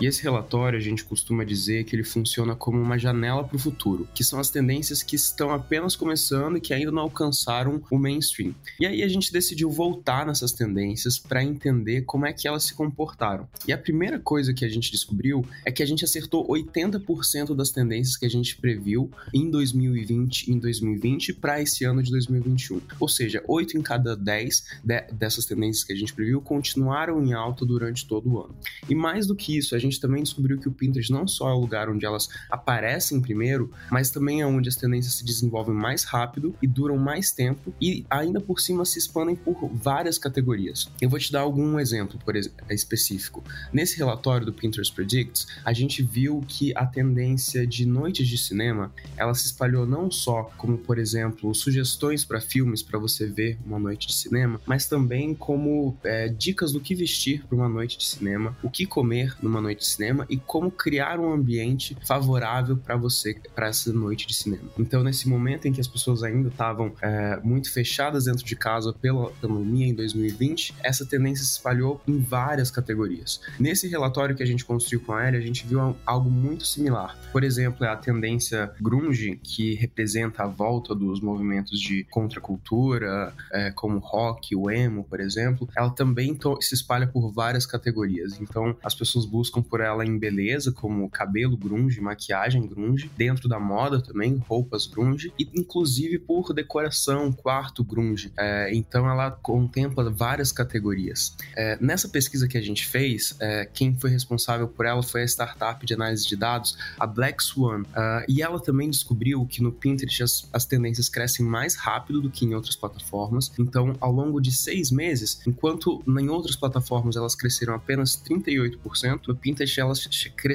E 0.00 0.06
esse 0.06 0.22
relatório 0.22 0.78
a 0.78 0.82
gente 0.82 1.04
costuma 1.04 1.44
dizer 1.44 1.84
que 1.84 1.94
ele 1.94 2.02
funciona 2.02 2.54
como 2.56 2.80
uma 2.80 2.98
janela 2.98 3.44
para 3.44 3.56
o 3.56 3.58
futuro, 3.58 4.08
que 4.12 4.24
são 4.24 4.40
as 4.40 4.50
tendências 4.50 5.02
que 5.02 5.14
estão 5.14 5.50
apenas 5.50 5.94
começando 5.94 6.56
e 6.56 6.60
que 6.60 6.74
ainda 6.74 6.90
não 6.90 7.02
alcançaram 7.02 7.80
o 7.90 7.98
mainstream. 7.98 8.54
E 8.80 8.86
aí 8.86 9.02
a 9.02 9.08
gente 9.08 9.32
decidiu 9.32 9.70
voltar 9.70 10.26
nessas 10.26 10.52
tendências 10.52 11.18
para 11.18 11.44
entender 11.44 12.02
como 12.02 12.26
é 12.26 12.32
que 12.32 12.48
elas 12.48 12.64
se 12.64 12.74
comportaram. 12.74 13.48
E 13.66 13.72
a 13.72 13.78
primeira 13.78 14.18
coisa 14.18 14.52
que 14.52 14.64
a 14.64 14.68
gente 14.68 14.90
descobriu 14.90 15.46
é 15.64 15.70
que 15.70 15.82
a 15.82 15.86
gente 15.86 16.04
acertou 16.04 16.46
80% 16.48 17.54
das 17.54 17.70
tendências 17.70 18.16
que 18.16 18.26
a 18.26 18.30
gente 18.30 18.56
previu 18.56 19.10
em 19.32 19.48
2020 19.48 20.50
em 20.50 20.58
2020 20.58 21.34
para 21.34 21.62
esse 21.62 21.84
ano 21.84 22.02
de 22.02 22.10
2021. 22.10 22.80
Ou 22.98 23.08
seja, 23.08 23.42
8 23.46 23.78
em 23.78 23.82
cada 23.82 24.16
10 24.16 24.64
de 24.82 25.04
dessas 25.12 25.46
tendências 25.46 25.84
que 25.84 25.92
a 25.92 25.96
gente 25.96 26.12
previu 26.12 26.40
continuaram 26.40 27.24
em 27.24 27.32
alta 27.32 27.64
durante 27.64 28.06
todo 28.06 28.30
o 28.30 28.40
ano. 28.40 28.54
E 28.88 28.94
mais 28.94 29.26
do 29.26 29.34
que 29.34 29.56
isso, 29.56 29.74
a 29.74 29.78
gente 29.84 30.00
também 30.00 30.22
descobriu 30.22 30.58
que 30.58 30.68
o 30.68 30.72
Pinterest 30.72 31.12
não 31.12 31.26
só 31.26 31.50
é 31.50 31.52
o 31.52 31.58
lugar 31.58 31.88
onde 31.88 32.04
elas 32.04 32.28
aparecem 32.50 33.20
primeiro, 33.20 33.70
mas 33.90 34.10
também 34.10 34.40
é 34.40 34.46
onde 34.46 34.68
as 34.68 34.76
tendências 34.76 35.14
se 35.14 35.24
desenvolvem 35.24 35.74
mais 35.74 36.04
rápido 36.04 36.54
e 36.60 36.66
duram 36.66 36.96
mais 36.96 37.30
tempo 37.30 37.74
e 37.80 38.04
ainda 38.10 38.40
por 38.40 38.60
cima 38.60 38.84
se 38.84 38.98
expandem 38.98 39.36
por 39.36 39.68
várias 39.72 40.18
categorias. 40.18 40.90
Eu 41.00 41.08
vou 41.08 41.18
te 41.18 41.30
dar 41.30 41.40
algum 41.40 41.78
exemplo 41.78 42.18
por 42.24 42.36
exemplo, 42.36 42.64
específico. 42.70 43.44
Nesse 43.72 43.96
relatório 43.96 44.46
do 44.46 44.52
Pinterest 44.52 44.92
Predicts, 44.92 45.46
a 45.64 45.72
gente 45.72 46.02
viu 46.02 46.42
que 46.46 46.72
a 46.76 46.86
tendência 46.86 47.66
de 47.66 47.86
noites 47.86 48.26
de 48.26 48.38
cinema, 48.38 48.92
ela 49.16 49.34
se 49.34 49.46
espalhou 49.46 49.86
não 49.86 50.10
só 50.10 50.44
como, 50.56 50.78
por 50.78 50.98
exemplo, 50.98 51.54
sugestões 51.54 52.24
para 52.24 52.40
filmes 52.40 52.82
para 52.82 52.98
você 52.98 53.26
ver 53.26 53.58
uma 53.66 53.78
noite 53.78 54.08
de 54.08 54.14
cinema, 54.14 54.60
mas 54.66 54.86
também 54.86 55.34
como 55.34 55.96
é, 56.04 56.28
dicas 56.28 56.72
do 56.72 56.80
que 56.80 56.94
vestir 56.94 57.44
para 57.44 57.56
uma 57.56 57.68
noite 57.68 57.98
de 57.98 58.04
cinema, 58.04 58.56
o 58.62 58.70
que 58.70 58.86
comer 58.86 59.36
numa 59.42 59.60
noite 59.60 59.73
de 59.74 59.86
cinema 59.86 60.26
e 60.28 60.36
como 60.36 60.70
criar 60.70 61.18
um 61.18 61.32
ambiente 61.32 61.96
favorável 62.06 62.76
para 62.76 62.96
você 62.96 63.34
para 63.54 63.68
essa 63.68 63.92
noite 63.92 64.26
de 64.26 64.34
cinema. 64.34 64.70
Então, 64.78 65.02
nesse 65.02 65.28
momento 65.28 65.66
em 65.66 65.72
que 65.72 65.80
as 65.80 65.88
pessoas 65.88 66.22
ainda 66.22 66.48
estavam 66.48 66.92
é, 67.00 67.38
muito 67.42 67.72
fechadas 67.72 68.24
dentro 68.24 68.44
de 68.44 68.56
casa 68.56 68.92
pela 68.92 69.30
pandemia 69.32 69.86
em 69.86 69.94
2020, 69.94 70.74
essa 70.82 71.04
tendência 71.04 71.44
se 71.44 71.52
espalhou 71.52 72.00
em 72.06 72.18
várias 72.18 72.70
categorias. 72.70 73.40
Nesse 73.58 73.88
relatório 73.88 74.34
que 74.34 74.42
a 74.42 74.46
gente 74.46 74.64
construiu 74.64 75.00
com 75.00 75.12
a 75.12 75.26
Ellie, 75.26 75.40
a 75.40 75.46
gente 75.46 75.66
viu 75.66 75.96
algo 76.06 76.30
muito 76.30 76.66
similar. 76.66 77.18
Por 77.32 77.42
exemplo, 77.44 77.84
é 77.84 77.88
a 77.88 77.96
tendência 77.96 78.72
grunge, 78.80 79.38
que 79.42 79.74
representa 79.74 80.44
a 80.44 80.46
volta 80.46 80.94
dos 80.94 81.20
movimentos 81.20 81.80
de 81.80 82.04
contracultura, 82.04 83.32
é, 83.52 83.70
como 83.70 83.98
rock, 83.98 84.54
o 84.54 84.70
emo, 84.70 85.04
por 85.04 85.20
exemplo, 85.20 85.68
ela 85.76 85.90
também 85.90 86.38
se 86.60 86.74
espalha 86.74 87.06
por 87.06 87.32
várias 87.32 87.66
categorias. 87.66 88.40
Então, 88.40 88.76
as 88.82 88.94
pessoas 88.94 89.24
buscam 89.24 89.62
por 89.64 89.80
ela 89.80 90.04
em 90.04 90.18
beleza, 90.18 90.72
como 90.72 91.08
cabelo 91.10 91.56
grunge, 91.56 92.00
maquiagem 92.00 92.66
grunge, 92.66 93.10
dentro 93.16 93.48
da 93.48 93.58
moda 93.58 94.00
também, 94.00 94.36
roupas 94.48 94.86
grunge, 94.86 95.32
e 95.38 95.48
inclusive 95.54 96.18
por 96.18 96.52
decoração, 96.52 97.32
quarto 97.32 97.82
grunge. 97.82 98.32
É, 98.36 98.72
então 98.74 99.08
ela 99.08 99.30
contempla 99.30 100.10
várias 100.10 100.52
categorias. 100.52 101.34
É, 101.56 101.78
nessa 101.80 102.08
pesquisa 102.08 102.46
que 102.46 102.58
a 102.58 102.62
gente 102.62 102.86
fez, 102.86 103.36
é, 103.40 103.68
quem 103.72 103.94
foi 103.94 104.10
responsável 104.10 104.68
por 104.68 104.86
ela 104.86 105.02
foi 105.02 105.22
a 105.22 105.26
startup 105.26 105.84
de 105.84 105.94
análise 105.94 106.26
de 106.26 106.36
dados, 106.36 106.76
a 106.98 107.06
Black 107.06 107.42
Swan, 107.42 107.82
uh, 107.82 108.24
e 108.28 108.42
ela 108.42 108.60
também 108.60 108.90
descobriu 108.90 109.46
que 109.46 109.62
no 109.62 109.72
Pinterest 109.72 110.22
as, 110.22 110.48
as 110.52 110.66
tendências 110.66 111.08
crescem 111.08 111.44
mais 111.44 111.74
rápido 111.74 112.20
do 112.20 112.30
que 112.30 112.44
em 112.44 112.54
outras 112.54 112.76
plataformas. 112.76 113.52
Então, 113.58 113.96
ao 114.00 114.12
longo 114.12 114.40
de 114.40 114.52
seis 114.52 114.90
meses, 114.90 115.40
enquanto 115.46 116.02
em 116.06 116.28
outras 116.28 116.56
plataformas 116.56 117.16
elas 117.16 117.34
cresceram 117.34 117.74
apenas 117.74 118.16
38%, 118.16 119.28
no 119.28 119.34
Pinterest 119.34 119.53
Pinterest 119.54 119.80
elas 119.80 120.00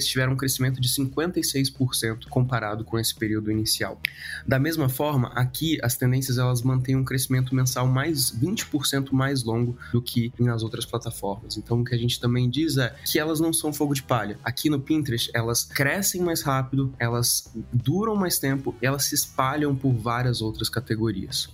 tiveram 0.05 0.33
um 0.33 0.35
crescimento 0.35 0.81
de 0.81 0.89
56% 0.89 2.27
comparado 2.29 2.83
com 2.83 2.99
esse 2.99 3.15
período 3.15 3.49
inicial. 3.49 3.99
Da 4.45 4.59
mesma 4.59 4.89
forma, 4.89 5.29
aqui 5.29 5.79
as 5.81 5.95
tendências 5.95 6.37
elas 6.37 6.61
mantêm 6.61 6.95
um 6.95 7.03
crescimento 7.03 7.55
mensal 7.55 7.87
mais 7.87 8.31
20% 8.31 9.11
mais 9.11 9.43
longo 9.43 9.77
do 9.91 10.01
que 10.01 10.33
nas 10.37 10.63
outras 10.63 10.85
plataformas. 10.85 11.57
Então 11.57 11.79
o 11.79 11.85
que 11.85 11.95
a 11.95 11.97
gente 11.97 12.19
também 12.19 12.49
diz 12.49 12.77
é 12.77 12.93
que 13.05 13.17
elas 13.17 13.39
não 13.39 13.53
são 13.53 13.71
fogo 13.71 13.93
de 13.93 14.03
palha. 14.03 14.37
Aqui 14.43 14.69
no 14.69 14.79
Pinterest 14.79 15.31
elas 15.33 15.63
crescem 15.63 16.21
mais 16.21 16.41
rápido, 16.41 16.93
elas 16.99 17.51
duram 17.71 18.15
mais 18.15 18.37
tempo, 18.37 18.75
elas 18.81 19.05
se 19.05 19.15
espalham 19.15 19.75
por 19.75 19.93
várias 19.93 20.41
outras 20.41 20.69
categorias. 20.69 21.49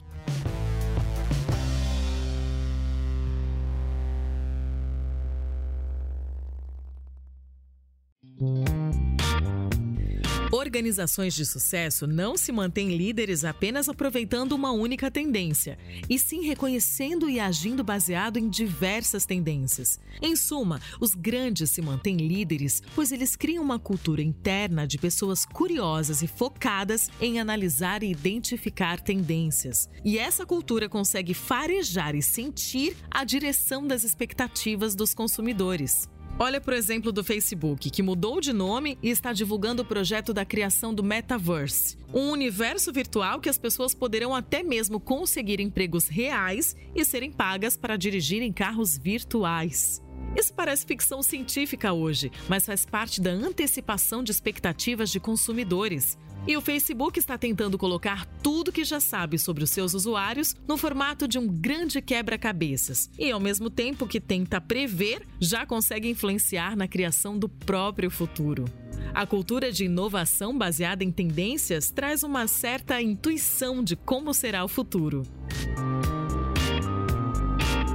Organizações 10.52 11.34
de 11.34 11.46
sucesso 11.46 12.08
não 12.08 12.38
se 12.38 12.52
mantêm 12.52 12.96
líderes 12.96 13.44
apenas 13.44 13.90
aproveitando 13.90 14.54
uma 14.54 14.72
única 14.72 15.12
tendência, 15.12 15.78
e 16.10 16.18
sim 16.18 16.44
reconhecendo 16.44 17.30
e 17.30 17.40
agindo 17.40 17.84
baseado 17.84 18.38
em 18.38 18.48
diversas 18.48 19.26
tendências. 19.26 20.00
Em 20.22 20.36
suma, 20.36 20.80
os 21.00 21.14
grandes 21.14 21.72
se 21.72 21.82
mantêm 21.82 22.16
líderes 22.16 22.82
pois 22.96 23.12
eles 23.12 23.36
criam 23.36 23.64
uma 23.64 23.78
cultura 23.78 24.22
interna 24.22 24.88
de 24.88 24.98
pessoas 24.98 25.46
curiosas 25.46 26.22
e 26.22 26.28
focadas 26.28 27.10
em 27.20 27.40
analisar 27.40 28.02
e 28.02 28.10
identificar 28.10 29.02
tendências. 29.02 29.90
E 30.04 30.18
essa 30.18 30.46
cultura 30.46 30.88
consegue 30.88 31.34
farejar 31.34 32.16
e 32.16 32.22
sentir 32.22 32.96
a 33.12 33.24
direção 33.24 33.86
das 33.86 34.04
expectativas 34.04 34.96
dos 34.96 35.14
consumidores. 35.14 36.08
Olha, 36.38 36.60
por 36.60 36.74
exemplo, 36.74 37.14
do 37.14 37.24
Facebook, 37.24 37.90
que 37.90 38.04
mudou 38.04 38.42
de 38.42 38.52
nome 38.52 38.98
e 39.02 39.10
está 39.10 39.32
divulgando 39.32 39.84
o 39.84 39.86
projeto 39.86 40.34
da 40.34 40.44
criação 40.44 40.94
do 40.94 41.02
Metaverse, 41.02 41.98
um 42.14 42.30
universo 42.30 42.92
virtual 42.92 43.40
que 43.40 43.48
as 43.48 43.58
pessoas 43.58 43.94
poderão 43.94 44.36
até 44.36 44.62
mesmo 44.62 45.00
conseguir 45.00 45.62
empregos 45.62 46.10
reais 46.10 46.76
e 46.94 47.06
serem 47.06 47.32
pagas 47.32 47.78
para 47.78 47.96
dirigirem 47.96 48.52
carros 48.52 48.98
virtuais. 48.98 50.05
Isso 50.36 50.54
parece 50.54 50.86
ficção 50.86 51.24
científica 51.24 51.94
hoje, 51.94 52.32
mas 52.50 52.66
faz 52.66 52.86
parte 52.86 53.22
da 53.22 53.32
antecipação 53.32 54.22
de 54.24 54.32
expectativas 54.32 55.10
de 55.10 55.20
consumidores. 55.20 56.18
E 56.48 56.56
o 56.56 56.62
Facebook 56.62 57.18
está 57.18 57.40
tentando 57.40 57.78
colocar 57.78 58.26
tudo 58.44 58.72
que 58.72 58.84
já 58.84 59.00
sabe 59.00 59.40
sobre 59.40 59.64
os 59.64 59.72
seus 59.72 59.96
usuários 59.96 60.56
no 60.68 60.78
formato 60.78 61.28
de 61.28 61.40
um 61.40 61.48
grande 61.48 62.02
quebra-cabeças. 62.02 63.10
E 63.18 63.32
ao 63.32 63.40
mesmo 63.40 63.68
tempo 63.68 64.06
que 64.06 64.22
tenta 64.22 64.62
prever, 64.62 65.26
já 65.40 65.66
consegue 65.66 66.08
influenciar 66.08 66.76
na 66.76 66.88
criação 66.88 67.40
do 67.40 67.50
próprio 67.50 68.12
futuro. 68.12 68.66
A 69.12 69.26
cultura 69.26 69.72
de 69.72 69.86
inovação 69.86 70.56
baseada 70.56 71.04
em 71.04 71.10
tendências 71.10 71.90
traz 71.90 72.22
uma 72.22 72.48
certa 72.48 73.02
intuição 73.02 73.84
de 73.84 73.96
como 73.96 74.34
será 74.34 74.64
o 74.64 74.68
futuro. 74.68 75.24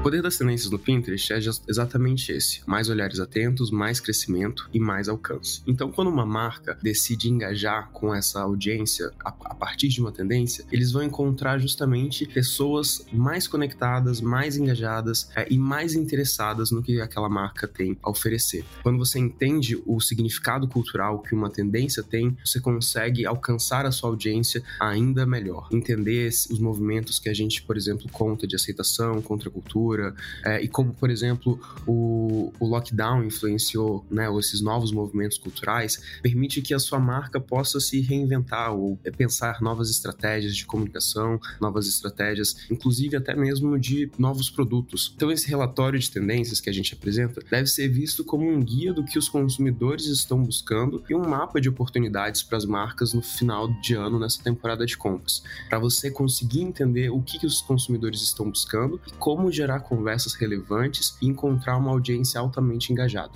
O 0.01 0.03
poder 0.03 0.23
das 0.23 0.39
tendências 0.39 0.71
no 0.71 0.79
Pinterest 0.79 1.31
é 1.31 1.39
exatamente 1.69 2.33
esse: 2.33 2.63
mais 2.67 2.89
olhares 2.89 3.21
atentos, 3.21 3.71
mais 3.71 4.01
crescimento 4.01 4.67
e 4.73 4.81
mais 4.81 5.11
alcance. 5.11 5.61
Então, 5.67 5.93
quando 5.93 6.09
uma 6.09 6.25
marca 6.25 6.79
decide 6.83 7.29
engajar 7.29 7.91
com 7.93 8.15
essa 8.15 8.41
audiência 8.41 9.13
a, 9.23 9.31
partir 9.31 9.89
de 9.89 10.01
uma 10.01 10.11
tendência, 10.11 10.65
eles 10.73 10.91
vão 10.91 11.03
encontrar 11.03 11.59
justamente 11.59 12.25
pessoas 12.25 13.05
mais 13.13 13.47
conectadas, 13.47 14.23
mais 14.23 14.57
engajadas 14.57 15.29
é, 15.37 15.47
e 15.51 15.59
mais 15.59 15.95
interessadas 15.95 16.71
no 16.71 16.83
que 16.83 16.99
aquela 16.99 17.29
marca 17.29 17.69
tem 17.69 17.95
a 18.03 18.09
oferecer. 18.09 18.65
Quando 18.83 18.99
você 18.99 19.19
entende 19.19 19.83
o 19.85 20.01
significado 20.01 20.67
cultural 20.67 21.21
que 21.21 21.35
uma 21.35 21.51
tendência 21.51 22.03
tem, 22.03 22.35
você 22.43 22.59
consegue 22.59 23.27
alcançar 23.27 23.85
a 23.85 23.93
sua 23.93 24.09
audiência 24.09 24.63
ainda 24.81 25.27
melhor. 25.27 25.69
Entender 25.71 26.27
os 26.29 26.59
movimentos 26.59 27.19
que 27.19 27.29
a 27.29 27.35
gente, 27.35 27.63
por 27.63 27.77
exemplo, 27.77 28.09
conta 28.11 28.47
de 28.47 28.57
aceitação, 28.57 29.21
contra 29.21 29.51
cultura 29.51 29.90
cultura 29.91 30.15
é, 30.45 30.63
e 30.63 30.69
como, 30.69 30.95
por 30.95 31.11
exemplo, 31.11 31.61
o, 31.87 32.53
o 32.59 32.67
lockdown 32.67 33.25
influenciou 33.25 34.05
né, 34.11 34.29
esses 34.39 34.61
novos 34.61 34.93
movimentos 34.93 35.39
culturais, 35.39 36.01
permite 36.23 36.63
que 36.63 36.73
a 36.73 36.79
sua 36.79 36.99
marca 36.99 37.41
possa 37.41 37.81
se 37.81 38.01
reinventar 38.01 38.73
ou 38.73 38.97
pensar 39.17 39.61
novas 39.61 39.91
estratégias 39.91 40.57
de 40.57 40.65
comunicação, 40.65 41.41
novas 41.61 41.87
estratégias, 41.87 42.57
inclusive 42.71 43.17
até 43.17 43.35
mesmo 43.35 43.79
de 43.79 44.11
novos 44.19 44.49
produtos. 44.51 45.13
Então, 45.17 45.31
esse 45.31 45.49
relatório 45.49 45.99
de 45.99 46.11
tendências 46.11 46.61
que 46.61 46.71
a 46.71 46.73
gente 46.73 46.95
apresenta 46.95 47.43
deve 47.51 47.67
ser 47.67 47.89
visto 47.89 48.25
como 48.25 48.49
um 48.49 48.61
guia 48.61 48.93
do 48.93 49.05
que 49.05 49.19
os 49.19 49.29
consumidores 49.29 50.07
estão 50.07 50.43
buscando 50.43 51.03
e 51.09 51.15
um 51.15 51.29
mapa 51.29 51.61
de 51.61 51.69
oportunidades 51.69 52.43
para 52.43 52.59
as 52.59 52.65
marcas 52.65 53.13
no 53.13 53.23
final 53.23 53.69
de 53.81 53.95
ano 53.95 54.19
nessa 54.19 54.43
temporada 54.43 54.87
de 54.87 54.97
compras, 54.97 55.43
para 55.69 55.79
você 55.79 56.11
conseguir 56.11 56.63
entender 56.63 57.11
o 57.11 57.21
que, 57.23 57.39
que 57.39 57.47
os 57.47 57.61
consumidores 57.61 58.23
estão 58.23 58.51
buscando 58.51 59.01
e 59.07 59.11
como 59.13 59.51
gerar 59.51 59.80
conversas 59.81 60.35
relevantes 60.35 61.17
e 61.21 61.27
encontrar 61.27 61.77
uma 61.77 61.91
audiência 61.91 62.41
altamente 62.41 62.93
engajada. 62.93 63.33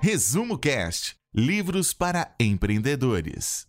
Resumo 0.00 0.58
Cast 0.58 1.14
Livros 1.34 1.92
para 1.92 2.34
empreendedores. 2.40 3.66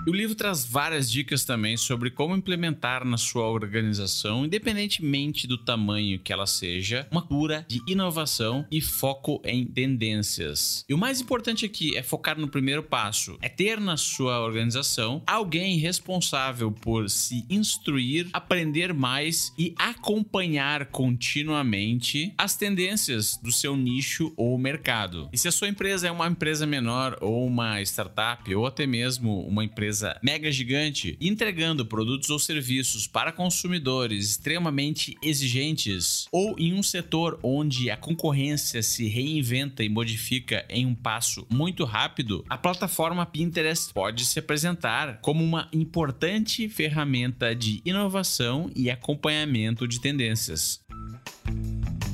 O 0.08 0.12
livro 0.14 0.34
traz 0.34 0.64
várias 0.64 1.10
dicas 1.10 1.44
também 1.44 1.76
sobre 1.76 2.10
como 2.10 2.34
implementar 2.34 3.04
na 3.04 3.18
sua 3.18 3.46
organização, 3.46 4.46
independentemente 4.46 5.46
do 5.46 5.58
tamanho 5.58 6.18
que 6.18 6.32
ela 6.32 6.46
seja, 6.46 7.06
uma 7.10 7.20
cura 7.20 7.66
de 7.68 7.82
inovação 7.86 8.66
e 8.70 8.80
foco 8.80 9.38
em 9.44 9.66
tendências. 9.66 10.82
E 10.88 10.94
o 10.94 10.98
mais 10.98 11.20
importante 11.20 11.66
aqui 11.66 11.94
é 11.94 12.02
focar 12.02 12.40
no 12.40 12.48
primeiro 12.48 12.82
passo, 12.82 13.36
é 13.42 13.50
ter 13.50 13.78
na 13.78 13.98
sua 13.98 14.40
organização 14.40 15.22
alguém 15.26 15.76
responsável 15.76 16.72
por 16.72 17.10
se 17.10 17.44
instruir, 17.50 18.30
aprender 18.32 18.94
mais 18.94 19.52
e 19.58 19.74
acompanhar 19.76 20.86
continuamente 20.86 22.32
as 22.38 22.56
tendências 22.56 23.36
do 23.42 23.52
seu 23.52 23.76
nicho 23.76 24.32
ou 24.38 24.56
mercado. 24.56 25.28
E 25.34 25.36
se 25.36 25.48
a 25.48 25.52
sua 25.52 25.68
empresa 25.68 26.08
é 26.08 26.10
uma 26.10 26.28
empresa 26.28 26.66
menor 26.66 27.18
ou 27.20 27.46
uma 27.46 27.82
startup 27.82 28.54
ou 28.54 28.64
até 28.64 28.86
mesmo 28.86 29.46
uma 29.46 29.62
empresa 29.62 29.97
empresa 29.98 30.18
mega 30.22 30.50
gigante 30.52 31.16
entregando 31.20 31.84
produtos 31.84 32.30
ou 32.30 32.38
serviços 32.38 33.06
para 33.06 33.32
consumidores 33.32 34.30
extremamente 34.30 35.16
exigentes 35.22 36.26
ou 36.30 36.54
em 36.58 36.72
um 36.72 36.82
setor 36.82 37.38
onde 37.42 37.90
a 37.90 37.96
concorrência 37.96 38.82
se 38.82 39.08
reinventa 39.08 39.82
e 39.82 39.88
modifica 39.88 40.64
em 40.68 40.86
um 40.86 40.94
passo 40.94 41.46
muito 41.50 41.84
rápido, 41.84 42.44
a 42.48 42.56
plataforma 42.56 43.26
Pinterest 43.26 43.92
pode 43.92 44.24
se 44.24 44.38
apresentar 44.38 45.20
como 45.20 45.42
uma 45.42 45.68
importante 45.72 46.68
ferramenta 46.68 47.54
de 47.54 47.80
inovação 47.84 48.70
e 48.76 48.90
acompanhamento 48.90 49.88
de 49.88 50.00
tendências. 50.00 50.80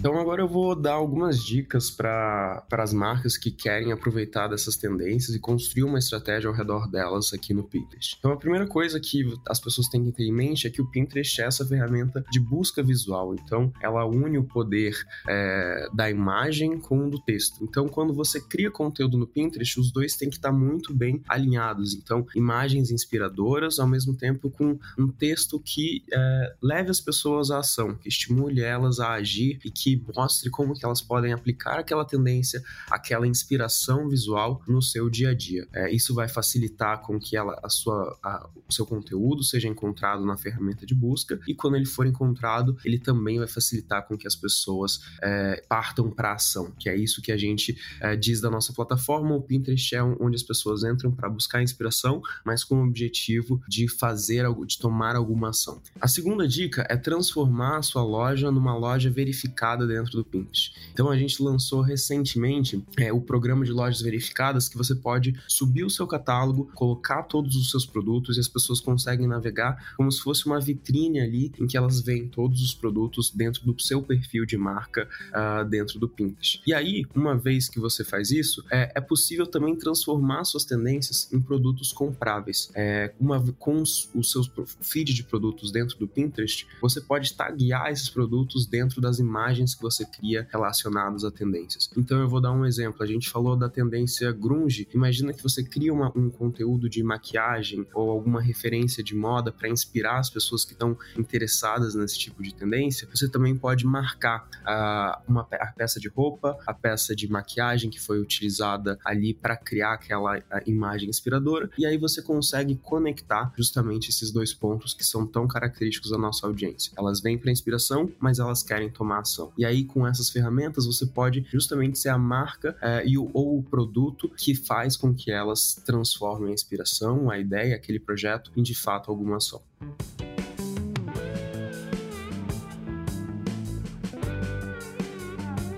Então 0.04 0.20
agora 0.20 0.42
eu 0.42 0.46
vou 0.46 0.76
dar 0.76 0.92
algumas 0.92 1.42
dicas 1.42 1.90
para 1.90 2.62
as 2.72 2.92
marcas 2.92 3.38
que 3.38 3.50
querem 3.50 3.90
aproveitar 3.90 4.48
dessas 4.48 4.76
tendências 4.76 5.34
e 5.34 5.40
construir 5.40 5.84
uma 5.84 5.98
estratégia 5.98 6.46
ao 6.46 6.54
redor 6.54 6.90
delas 6.90 7.32
aqui 7.32 7.54
no 7.54 7.64
Pinterest. 7.64 8.14
Então 8.18 8.30
a 8.30 8.36
primeira 8.36 8.66
coisa 8.66 9.00
que 9.00 9.24
as 9.48 9.58
pessoas 9.58 9.88
têm 9.88 10.04
que 10.04 10.12
ter 10.12 10.24
em 10.24 10.32
mente 10.32 10.66
é 10.66 10.70
que 10.70 10.82
o 10.82 10.90
Pinterest 10.90 11.40
é 11.40 11.46
essa 11.46 11.64
ferramenta 11.64 12.22
de 12.30 12.38
busca 12.38 12.82
visual. 12.82 13.34
Então 13.34 13.72
ela 13.80 14.04
une 14.04 14.36
o 14.36 14.44
poder 14.44 14.94
é, 15.26 15.88
da 15.94 16.10
imagem 16.10 16.78
com 16.78 17.06
o 17.06 17.10
do 17.10 17.18
texto. 17.18 17.64
Então 17.64 17.88
quando 17.88 18.12
você 18.12 18.38
cria 18.38 18.70
conteúdo 18.70 19.16
no 19.16 19.26
Pinterest, 19.26 19.80
os 19.80 19.90
dois 19.90 20.16
têm 20.16 20.28
que 20.28 20.36
estar 20.36 20.52
muito 20.52 20.92
bem 20.92 21.22
alinhados. 21.26 21.94
Então 21.94 22.26
imagens 22.36 22.90
inspiradoras 22.90 23.78
ao 23.78 23.88
mesmo 23.88 24.14
tempo 24.14 24.50
com 24.50 24.78
um 24.98 25.08
texto 25.08 25.58
que 25.58 26.04
é, 26.12 26.56
leve 26.60 26.90
as 26.90 27.00
pessoas 27.00 27.50
à 27.50 27.60
ação, 27.60 27.94
que 27.94 28.10
estimule 28.10 28.60
elas 28.60 29.00
a 29.00 29.14
agir 29.14 29.58
e 29.64 29.70
que 29.70 29.93
mostre 30.14 30.50
como 30.50 30.74
que 30.74 30.84
elas 30.84 31.00
podem 31.00 31.32
aplicar 31.32 31.78
aquela 31.78 32.04
tendência, 32.04 32.62
aquela 32.90 33.26
inspiração 33.26 34.08
visual 34.08 34.62
no 34.66 34.82
seu 34.82 35.08
dia 35.08 35.30
a 35.30 35.34
dia. 35.34 35.66
É, 35.72 35.90
isso 35.94 36.14
vai 36.14 36.28
facilitar 36.28 37.02
com 37.02 37.18
que 37.18 37.36
ela, 37.36 37.58
a 37.62 37.68
sua, 37.68 38.18
a, 38.22 38.48
o 38.68 38.72
seu 38.72 38.86
conteúdo 38.86 39.42
seja 39.42 39.68
encontrado 39.68 40.24
na 40.24 40.36
ferramenta 40.36 40.86
de 40.86 40.94
busca 40.94 41.38
e 41.46 41.54
quando 41.54 41.76
ele 41.76 41.86
for 41.86 42.06
encontrado, 42.06 42.76
ele 42.84 42.98
também 42.98 43.38
vai 43.38 43.48
facilitar 43.48 44.06
com 44.06 44.16
que 44.16 44.26
as 44.26 44.36
pessoas 44.36 45.00
é, 45.22 45.62
partam 45.68 46.10
para 46.10 46.32
ação, 46.32 46.72
que 46.78 46.88
é 46.88 46.96
isso 46.96 47.22
que 47.22 47.32
a 47.32 47.36
gente 47.36 47.76
é, 48.00 48.16
diz 48.16 48.40
da 48.40 48.50
nossa 48.50 48.72
plataforma. 48.72 49.34
O 49.34 49.42
Pinterest 49.42 49.94
é 49.94 50.02
onde 50.02 50.36
as 50.36 50.42
pessoas 50.42 50.84
entram 50.84 51.10
para 51.10 51.28
buscar 51.28 51.62
inspiração, 51.62 52.20
mas 52.44 52.64
com 52.64 52.76
o 52.76 52.86
objetivo 52.86 53.60
de 53.68 53.88
fazer 53.88 54.44
algo, 54.44 54.66
de 54.66 54.78
tomar 54.78 55.16
alguma 55.16 55.50
ação. 55.50 55.82
A 56.00 56.08
segunda 56.08 56.46
dica 56.46 56.86
é 56.88 56.96
transformar 56.96 57.78
a 57.78 57.82
sua 57.82 58.02
loja 58.02 58.50
numa 58.50 58.76
loja 58.76 59.10
verificada 59.10 59.83
dentro 59.86 60.12
do 60.12 60.24
Pinterest. 60.24 60.74
Então 60.92 61.10
a 61.10 61.16
gente 61.16 61.42
lançou 61.42 61.80
recentemente 61.80 62.82
é, 62.96 63.12
o 63.12 63.20
programa 63.20 63.64
de 63.64 63.72
lojas 63.72 64.00
verificadas 64.00 64.68
que 64.68 64.76
você 64.76 64.94
pode 64.94 65.34
subir 65.46 65.84
o 65.84 65.90
seu 65.90 66.06
catálogo, 66.06 66.70
colocar 66.74 67.22
todos 67.22 67.56
os 67.56 67.70
seus 67.70 67.86
produtos 67.86 68.36
e 68.36 68.40
as 68.40 68.48
pessoas 68.48 68.80
conseguem 68.80 69.26
navegar 69.26 69.94
como 69.96 70.10
se 70.10 70.20
fosse 70.20 70.46
uma 70.46 70.60
vitrine 70.60 71.20
ali 71.20 71.52
em 71.58 71.66
que 71.66 71.76
elas 71.76 72.00
veem 72.00 72.28
todos 72.28 72.62
os 72.62 72.74
produtos 72.74 73.30
dentro 73.30 73.64
do 73.64 73.80
seu 73.80 74.02
perfil 74.02 74.46
de 74.46 74.56
marca 74.56 75.08
uh, 75.30 75.64
dentro 75.64 75.98
do 75.98 76.08
Pinterest. 76.08 76.62
E 76.66 76.72
aí, 76.72 77.04
uma 77.14 77.36
vez 77.36 77.68
que 77.68 77.78
você 77.78 78.04
faz 78.04 78.30
isso, 78.30 78.64
é, 78.70 78.92
é 78.94 79.00
possível 79.00 79.46
também 79.46 79.76
transformar 79.76 80.44
suas 80.44 80.64
tendências 80.64 81.32
em 81.32 81.40
produtos 81.40 81.92
compráveis. 81.92 82.70
É, 82.74 83.12
uma, 83.20 83.40
com 83.58 83.80
os, 83.80 84.08
os 84.14 84.30
seus 84.30 84.50
feed 84.80 85.12
de 85.14 85.22
produtos 85.22 85.70
dentro 85.70 85.98
do 85.98 86.06
Pinterest, 86.06 86.66
você 86.80 87.00
pode 87.00 87.34
taguear 87.34 87.90
esses 87.90 88.08
produtos 88.08 88.66
dentro 88.66 89.00
das 89.00 89.18
imagens 89.18 89.73
que 89.74 89.82
você 89.82 90.04
cria 90.04 90.46
relacionados 90.50 91.24
a 91.24 91.30
tendências. 91.30 91.90
Então 91.96 92.18
eu 92.18 92.28
vou 92.28 92.40
dar 92.40 92.52
um 92.52 92.64
exemplo. 92.64 93.02
A 93.02 93.06
gente 93.06 93.28
falou 93.28 93.56
da 93.56 93.68
tendência 93.68 94.30
grunge. 94.32 94.88
Imagina 94.94 95.32
que 95.32 95.42
você 95.42 95.62
cria 95.62 95.92
uma, 95.92 96.12
um 96.16 96.30
conteúdo 96.30 96.88
de 96.88 97.02
maquiagem 97.02 97.86
ou 97.94 98.10
alguma 98.10 98.40
referência 98.40 99.02
de 99.02 99.14
moda 99.14 99.52
para 99.52 99.68
inspirar 99.68 100.18
as 100.18 100.30
pessoas 100.30 100.64
que 100.64 100.72
estão 100.72 100.96
interessadas 101.16 101.94
nesse 101.94 102.18
tipo 102.18 102.42
de 102.42 102.54
tendência. 102.54 103.08
Você 103.12 103.28
também 103.28 103.56
pode 103.56 103.86
marcar 103.86 104.48
uh, 104.62 105.22
uma, 105.30 105.46
a 105.52 105.66
peça 105.66 105.98
de 105.98 106.08
roupa, 106.08 106.56
a 106.66 106.74
peça 106.74 107.14
de 107.14 107.28
maquiagem 107.28 107.90
que 107.90 108.00
foi 108.00 108.20
utilizada 108.20 108.98
ali 109.04 109.34
para 109.34 109.56
criar 109.56 109.94
aquela 109.94 110.42
imagem 110.66 111.08
inspiradora. 111.08 111.70
E 111.78 111.86
aí 111.86 111.98
você 111.98 112.22
consegue 112.22 112.76
conectar 112.76 113.52
justamente 113.56 114.10
esses 114.10 114.30
dois 114.30 114.52
pontos 114.52 114.94
que 114.94 115.04
são 115.04 115.26
tão 115.26 115.46
característicos 115.46 116.10
da 116.10 116.18
nossa 116.18 116.46
audiência. 116.46 116.92
Elas 116.96 117.20
vêm 117.20 117.38
para 117.38 117.50
inspiração, 117.50 118.10
mas 118.18 118.38
elas 118.38 118.62
querem 118.62 118.90
tomar 118.90 119.20
ação. 119.20 119.52
E 119.56 119.64
aí, 119.64 119.84
com 119.84 120.06
essas 120.06 120.30
ferramentas, 120.30 120.86
você 120.86 121.06
pode 121.06 121.44
justamente 121.50 121.98
ser 121.98 122.08
a 122.08 122.18
marca 122.18 122.76
é, 122.80 123.06
e 123.06 123.16
o, 123.16 123.30
ou 123.32 123.58
o 123.58 123.62
produto 123.62 124.28
que 124.28 124.54
faz 124.54 124.96
com 124.96 125.14
que 125.14 125.30
elas 125.30 125.74
transformem 125.84 126.50
a 126.50 126.54
inspiração, 126.54 127.30
a 127.30 127.38
ideia, 127.38 127.76
aquele 127.76 128.00
projeto 128.00 128.50
em 128.56 128.62
de 128.62 128.74
fato 128.74 129.10
alguma 129.10 129.36
ação. 129.36 129.62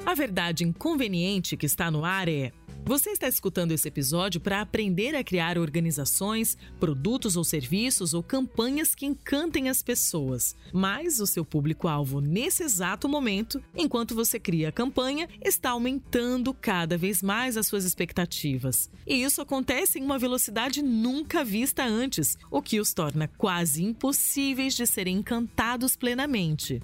A 0.05 0.15
verdade 0.15 0.65
inconveniente 0.65 1.57
que 1.57 1.67
está 1.67 1.91
no 1.91 2.05
ar 2.05 2.29
é 2.29 2.53
você 2.87 3.11
está 3.11 3.27
escutando 3.27 3.73
esse 3.73 3.89
episódio 3.89 4.41
para 4.41 4.61
aprender 4.61 5.17
a 5.17 5.25
criar 5.25 5.59
organizações, 5.59 6.57
produtos 6.79 7.37
ou 7.37 7.43
serviços 7.43 8.15
ou 8.15 8.23
campanhas 8.23 8.95
que 8.95 9.05
encantem 9.05 9.69
as 9.69 9.83
pessoas. 9.83 10.55
Mas 10.73 11.19
o 11.19 11.27
seu 11.27 11.45
público-alvo 11.45 12.21
nesse 12.21 12.63
exato 12.63 13.09
momento, 13.09 13.61
enquanto 13.75 14.15
você 14.15 14.39
cria 14.39 14.69
a 14.69 14.73
campanha, 14.73 15.29
está 15.45 15.71
aumentando 15.71 16.55
cada 16.55 16.97
vez 16.97 17.25
mais 17.25 17.57
as 17.57 17.67
suas 17.67 17.85
expectativas. 17.85 18.89
E 19.05 19.21
isso 19.21 19.43
acontece 19.43 19.99
em 19.99 20.05
uma 20.05 20.17
velocidade 20.17 20.81
nunca 20.81 21.45
vista 21.45 21.85
antes, 21.85 22.39
o 22.49 22.63
que 22.63 22.79
os 22.79 22.95
torna 22.95 23.27
quase 23.27 23.83
impossíveis 23.83 24.75
de 24.75 24.87
serem 24.87 25.17
encantados 25.17 25.97
plenamente. 25.97 26.81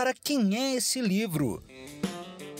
Para 0.00 0.14
quem 0.14 0.56
é 0.56 0.76
esse 0.76 0.98
livro? 0.98 1.62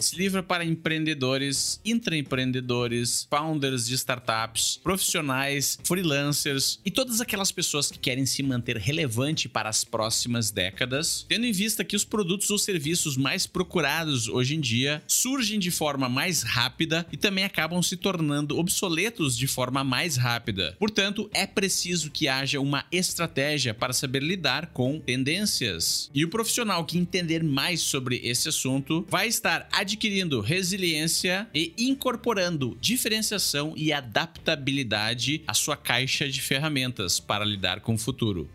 Esse 0.01 0.17
livro 0.17 0.39
é 0.39 0.43
para 0.43 0.65
empreendedores, 0.65 1.79
intraempreendedores, 1.85 3.27
founders 3.29 3.87
de 3.87 3.95
startups, 3.97 4.81
profissionais, 4.83 5.79
freelancers 5.85 6.81
e 6.83 6.91
todas 6.91 7.21
aquelas 7.21 7.53
pessoas 7.53 7.91
que 7.91 7.99
querem 7.99 8.25
se 8.25 8.43
manter 8.43 8.79
relevante 8.79 9.47
para 9.47 9.69
as 9.69 9.85
próximas 9.85 10.51
décadas, 10.51 11.27
tendo 11.29 11.45
em 11.45 11.53
vista 11.53 11.85
que 11.85 11.95
os 11.95 12.03
produtos 12.03 12.49
ou 12.49 12.57
serviços 12.57 13.19
mais 13.19 13.47
procurados 13.47 14.27
hoje 14.27 14.57
em 14.57 14.61
dia 14.61 15.03
surgem 15.07 15.59
de 15.59 15.71
forma 15.71 16.09
mais 16.09 16.43
rápida 16.43 17.07
e 17.13 17.19
também 17.19 17.45
acabam 17.45 17.83
se 17.83 17.99
tornando 17.99 18.59
obsoletos 18.59 19.37
de 19.37 19.47
forma 19.47 19.85
mais 19.85 20.17
rápida. 20.17 20.75
Portanto, 20.79 21.29
é 21.35 21.47
preciso 21.47 22.11
que 22.11 22.27
haja 22.27 22.59
uma 22.59 22.87
estratégia 22.91 23.75
para 23.75 23.93
saber 23.93 24.23
lidar 24.23 24.69
com 24.69 24.99
tendências. 24.99 26.11
E 26.15 26.25
o 26.25 26.31
profissional 26.31 26.87
que 26.87 26.97
entender 26.97 27.45
mais 27.45 27.83
sobre 27.83 28.19
esse 28.25 28.49
assunto 28.49 29.05
vai 29.07 29.29
estar 29.29 29.69
adquirindo 29.91 30.41
resiliência 30.41 31.49
e 31.53 31.75
incorporando 31.77 32.79
diferenciação 32.81 33.75
e 33.77 33.93
adaptabilidade 33.93 35.43
à 35.49 35.53
sua 35.53 35.77
caixa 35.77 36.29
de 36.29 36.41
ferramentas 36.41 37.19
para 37.19 37.45
lidar 37.45 37.81
com 37.81 37.95
o 37.95 37.99
futuro. 37.99 38.49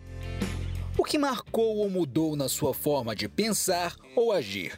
O 0.97 1.03
que 1.03 1.17
marcou 1.17 1.77
ou 1.77 1.89
mudou 1.89 2.37
na 2.37 2.47
sua 2.47 2.73
forma 2.73 3.13
de 3.13 3.27
pensar 3.27 3.97
ou 4.15 4.31
agir? 4.31 4.77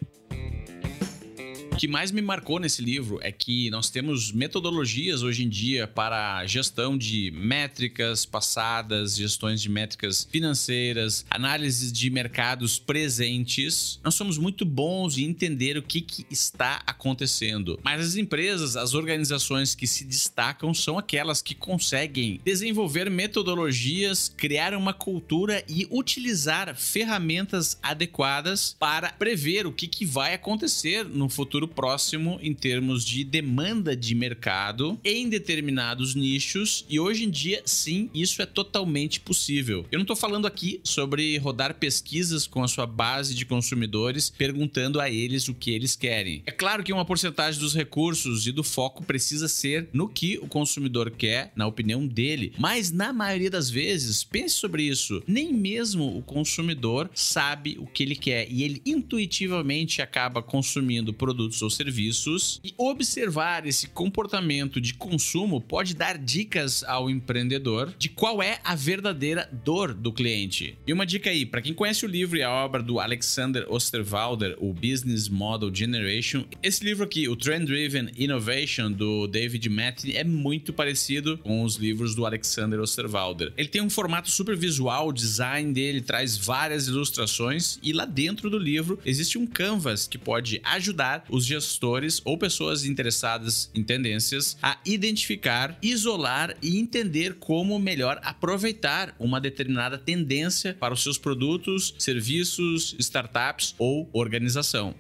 Que 1.78 1.88
mais 1.88 2.12
me 2.12 2.24
marcou 2.24 2.60
nesse 2.60 2.82
livro 2.82 3.20
é 3.22 3.32
que 3.32 3.70
nós 3.70 3.92
temos 3.92 4.32
metodologias 4.32 5.22
hoje 5.22 5.44
em 5.44 5.50
dia 5.50 5.86
para 5.86 6.44
gestão 6.48 6.98
de 6.98 7.30
métricas 7.30 8.26
passadas, 8.26 9.16
gestões 9.16 9.62
de 9.62 9.70
métricas 9.70 10.28
financeiras, 10.30 11.24
análises 11.30 11.92
de 11.92 12.10
mercados 12.10 12.80
presentes. 12.80 14.00
Nós 14.04 14.16
somos 14.16 14.40
muito 14.40 14.66
bons 14.66 15.20
em 15.20 15.26
entender 15.26 15.78
o 15.78 15.84
que, 15.84 16.02
que 16.02 16.26
está 16.32 16.82
acontecendo. 16.88 17.80
Mas 17.84 18.04
as 18.04 18.16
empresas, 18.16 18.76
as 18.76 18.96
organizações 18.96 19.76
que 19.76 19.86
se 19.86 20.04
destacam 20.04 20.74
são 20.74 20.98
aquelas 20.98 21.44
que 21.44 21.54
conseguem 21.54 22.42
desenvolver 22.44 23.08
metodologias, 23.12 24.34
criar 24.36 24.74
uma 24.74 24.94
cultura 24.94 25.64
e 25.70 25.88
utilizar 25.92 26.76
ferramentas 26.76 27.78
adequadas 27.84 28.76
para 28.80 29.12
prever 29.12 29.68
o 29.68 29.72
que, 29.72 29.86
que 29.86 30.08
vai 30.08 30.34
acontecer 30.34 31.06
no 31.06 31.30
futuro 31.30 31.67
futuro 31.68 31.88
próximo 31.88 32.40
em 32.42 32.54
termos 32.54 33.06
de 33.06 33.24
demanda 33.24 33.96
de 33.96 34.16
mercado 34.16 34.98
em 35.04 35.30
determinados 35.30 36.16
nichos 36.16 36.86
e 36.90 37.00
hoje 37.00 37.26
em 37.26 37.30
dia 37.30 37.62
sim, 37.66 38.10
isso 38.14 38.42
é 38.42 38.46
totalmente 38.46 39.20
possível. 39.20 39.86
Eu 39.92 40.00
não 40.00 40.04
estou 40.04 40.16
falando 40.16 40.48
aqui 40.48 40.80
sobre 40.84 41.38
rodar 41.38 41.76
pesquisas 41.76 42.48
com 42.48 42.64
a 42.64 42.68
sua 42.68 42.86
base 42.86 43.36
de 43.36 43.46
consumidores 43.46 44.30
perguntando 44.30 45.00
a 45.00 45.10
eles 45.10 45.48
o 45.48 45.54
que 45.54 45.72
eles 45.72 45.96
querem. 45.96 46.42
É 46.46 46.52
claro 46.52 46.84
que 46.84 46.94
uma 46.94 47.06
porcentagem 47.06 47.60
dos 47.60 47.76
recursos 47.76 48.48
e 48.48 48.52
do 48.52 48.64
foco 48.64 49.04
precisa 49.04 49.48
ser 49.48 49.90
no 49.92 50.08
que 50.08 50.38
o 50.40 50.48
consumidor 50.48 51.12
quer, 51.12 51.52
na 51.56 51.68
opinião 51.68 52.08
dele, 52.08 52.54
mas 52.58 52.92
na 52.92 53.12
maioria 53.12 53.50
das 53.50 53.70
vezes, 53.70 54.24
pense 54.24 54.56
sobre 54.56 54.84
isso, 54.84 55.22
nem 55.28 55.54
mesmo 55.54 56.18
o 56.18 56.22
consumidor 56.22 57.10
sabe 57.14 57.78
o 57.80 57.86
que 57.86 58.04
ele 58.04 58.16
quer 58.16 58.48
e 58.50 58.64
ele 58.64 58.82
intuitivamente 58.86 60.02
acaba 60.02 60.42
consumindo 60.42 61.14
produtos 61.14 61.57
produtos 61.58 61.62
ou 61.62 61.70
serviços 61.70 62.60
e 62.64 62.74
observar 62.78 63.66
esse 63.66 63.88
comportamento 63.88 64.80
de 64.80 64.94
consumo 64.94 65.60
pode 65.60 65.96
dar 65.96 66.18
dicas 66.18 66.84
ao 66.84 67.10
empreendedor 67.10 67.94
de 67.98 68.10
qual 68.10 68.42
é 68.42 68.60
a 68.64 68.76
verdadeira 68.76 69.50
dor 69.64 69.94
do 69.94 70.14
cliente. 70.14 70.78
E 70.86 70.94
uma 70.94 71.06
dica 71.06 71.30
aí, 71.30 71.46
para 71.46 71.62
quem 71.62 71.74
conhece 71.74 72.06
o 72.06 72.10
livro 72.10 72.38
e 72.38 72.44
a 72.44 72.52
obra 72.52 72.82
do 72.84 73.00
Alexander 73.00 73.66
Osterwalder, 73.70 74.56
o 74.60 74.74
Business 74.74 75.28
Model 75.28 75.74
Generation, 75.74 76.46
esse 76.62 76.84
livro 76.84 77.04
aqui, 77.04 77.28
o 77.28 77.36
Trend 77.36 77.66
Driven 77.66 78.10
Innovation 78.18 78.92
do 78.92 79.28
David 79.28 79.68
Mattin, 79.70 80.12
é 80.12 80.24
muito 80.24 80.72
parecido 80.72 81.38
com 81.40 81.64
os 81.64 81.76
livros 81.76 82.14
do 82.16 82.26
Alexander 82.26 82.80
Osterwalder. 82.80 83.54
Ele 83.58 83.68
tem 83.68 83.82
um 83.82 83.90
formato 83.90 84.30
super 84.30 84.56
visual, 84.56 85.08
o 85.08 85.14
design 85.14 85.74
dele 85.74 86.02
traz 86.02 86.38
várias 86.38 86.88
ilustrações 86.88 87.80
e 87.82 87.94
lá 87.94 88.06
dentro 88.06 88.50
do 88.50 88.58
livro 88.58 89.00
existe 89.06 89.38
um 89.38 89.48
canvas 89.48 90.08
que 90.08 90.18
pode 90.18 90.62
ajudar 90.64 91.24
os 91.30 91.47
gestores 91.48 92.22
ou 92.24 92.38
pessoas 92.38 92.86
interessadas 92.86 93.72
em 93.74 93.84
tendências 93.84 94.58
a 94.62 94.78
identificar, 94.86 95.78
isolar 95.82 96.56
e 96.62 96.78
entender 96.78 97.36
como 97.36 97.80
melhor 97.80 98.20
aproveitar 98.22 99.16
uma 99.18 99.40
determinada 99.40 99.98
tendência 99.98 100.74
para 100.74 100.94
os 100.94 101.02
seus 101.02 101.18
produtos, 101.18 101.96
serviços, 101.98 102.96
startups 103.00 103.74
ou 103.78 104.10
organização. 104.14 104.94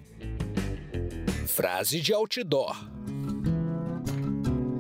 Frase 1.46 2.00
de 2.00 2.14
outdoor. 2.14 2.98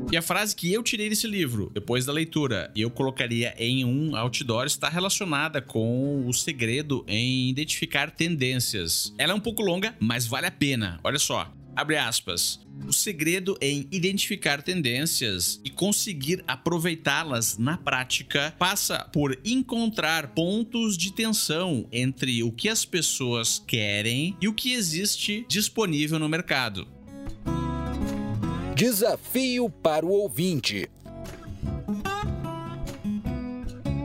E 0.09 0.15
a 0.15 0.21
frase 0.21 0.55
que 0.55 0.71
eu 0.71 0.81
tirei 0.81 1.09
desse 1.09 1.27
livro, 1.27 1.69
depois 1.73 2.05
da 2.05 2.13
leitura, 2.13 2.71
e 2.73 2.81
eu 2.81 2.89
colocaria 2.89 3.53
em 3.57 3.83
um 3.83 4.15
outdoor, 4.15 4.65
está 4.65 4.87
relacionada 4.87 5.61
com 5.61 6.25
o 6.25 6.33
segredo 6.33 7.03
em 7.09 7.49
identificar 7.49 8.09
tendências. 8.09 9.13
Ela 9.17 9.33
é 9.33 9.35
um 9.35 9.39
pouco 9.39 9.61
longa, 9.61 9.93
mas 9.99 10.25
vale 10.25 10.47
a 10.47 10.51
pena. 10.51 10.97
Olha 11.03 11.19
só. 11.19 11.51
Abre 11.77 11.95
aspas. 11.95 12.59
O 12.87 12.91
segredo 12.91 13.55
em 13.61 13.87
identificar 13.91 14.63
tendências 14.63 15.61
e 15.63 15.69
conseguir 15.69 16.43
aproveitá-las 16.47 17.55
na 17.59 17.77
prática 17.77 18.51
passa 18.57 19.07
por 19.13 19.39
encontrar 19.45 20.29
pontos 20.29 20.97
de 20.97 21.13
tensão 21.13 21.87
entre 21.91 22.41
o 22.41 22.51
que 22.51 22.67
as 22.67 22.83
pessoas 22.83 23.59
querem 23.59 24.35
e 24.41 24.47
o 24.47 24.53
que 24.55 24.73
existe 24.73 25.45
disponível 25.47 26.17
no 26.17 26.27
mercado. 26.27 26.87
Desafio 28.75 29.69
para 29.69 30.03
o 30.03 30.09
ouvinte. 30.09 30.89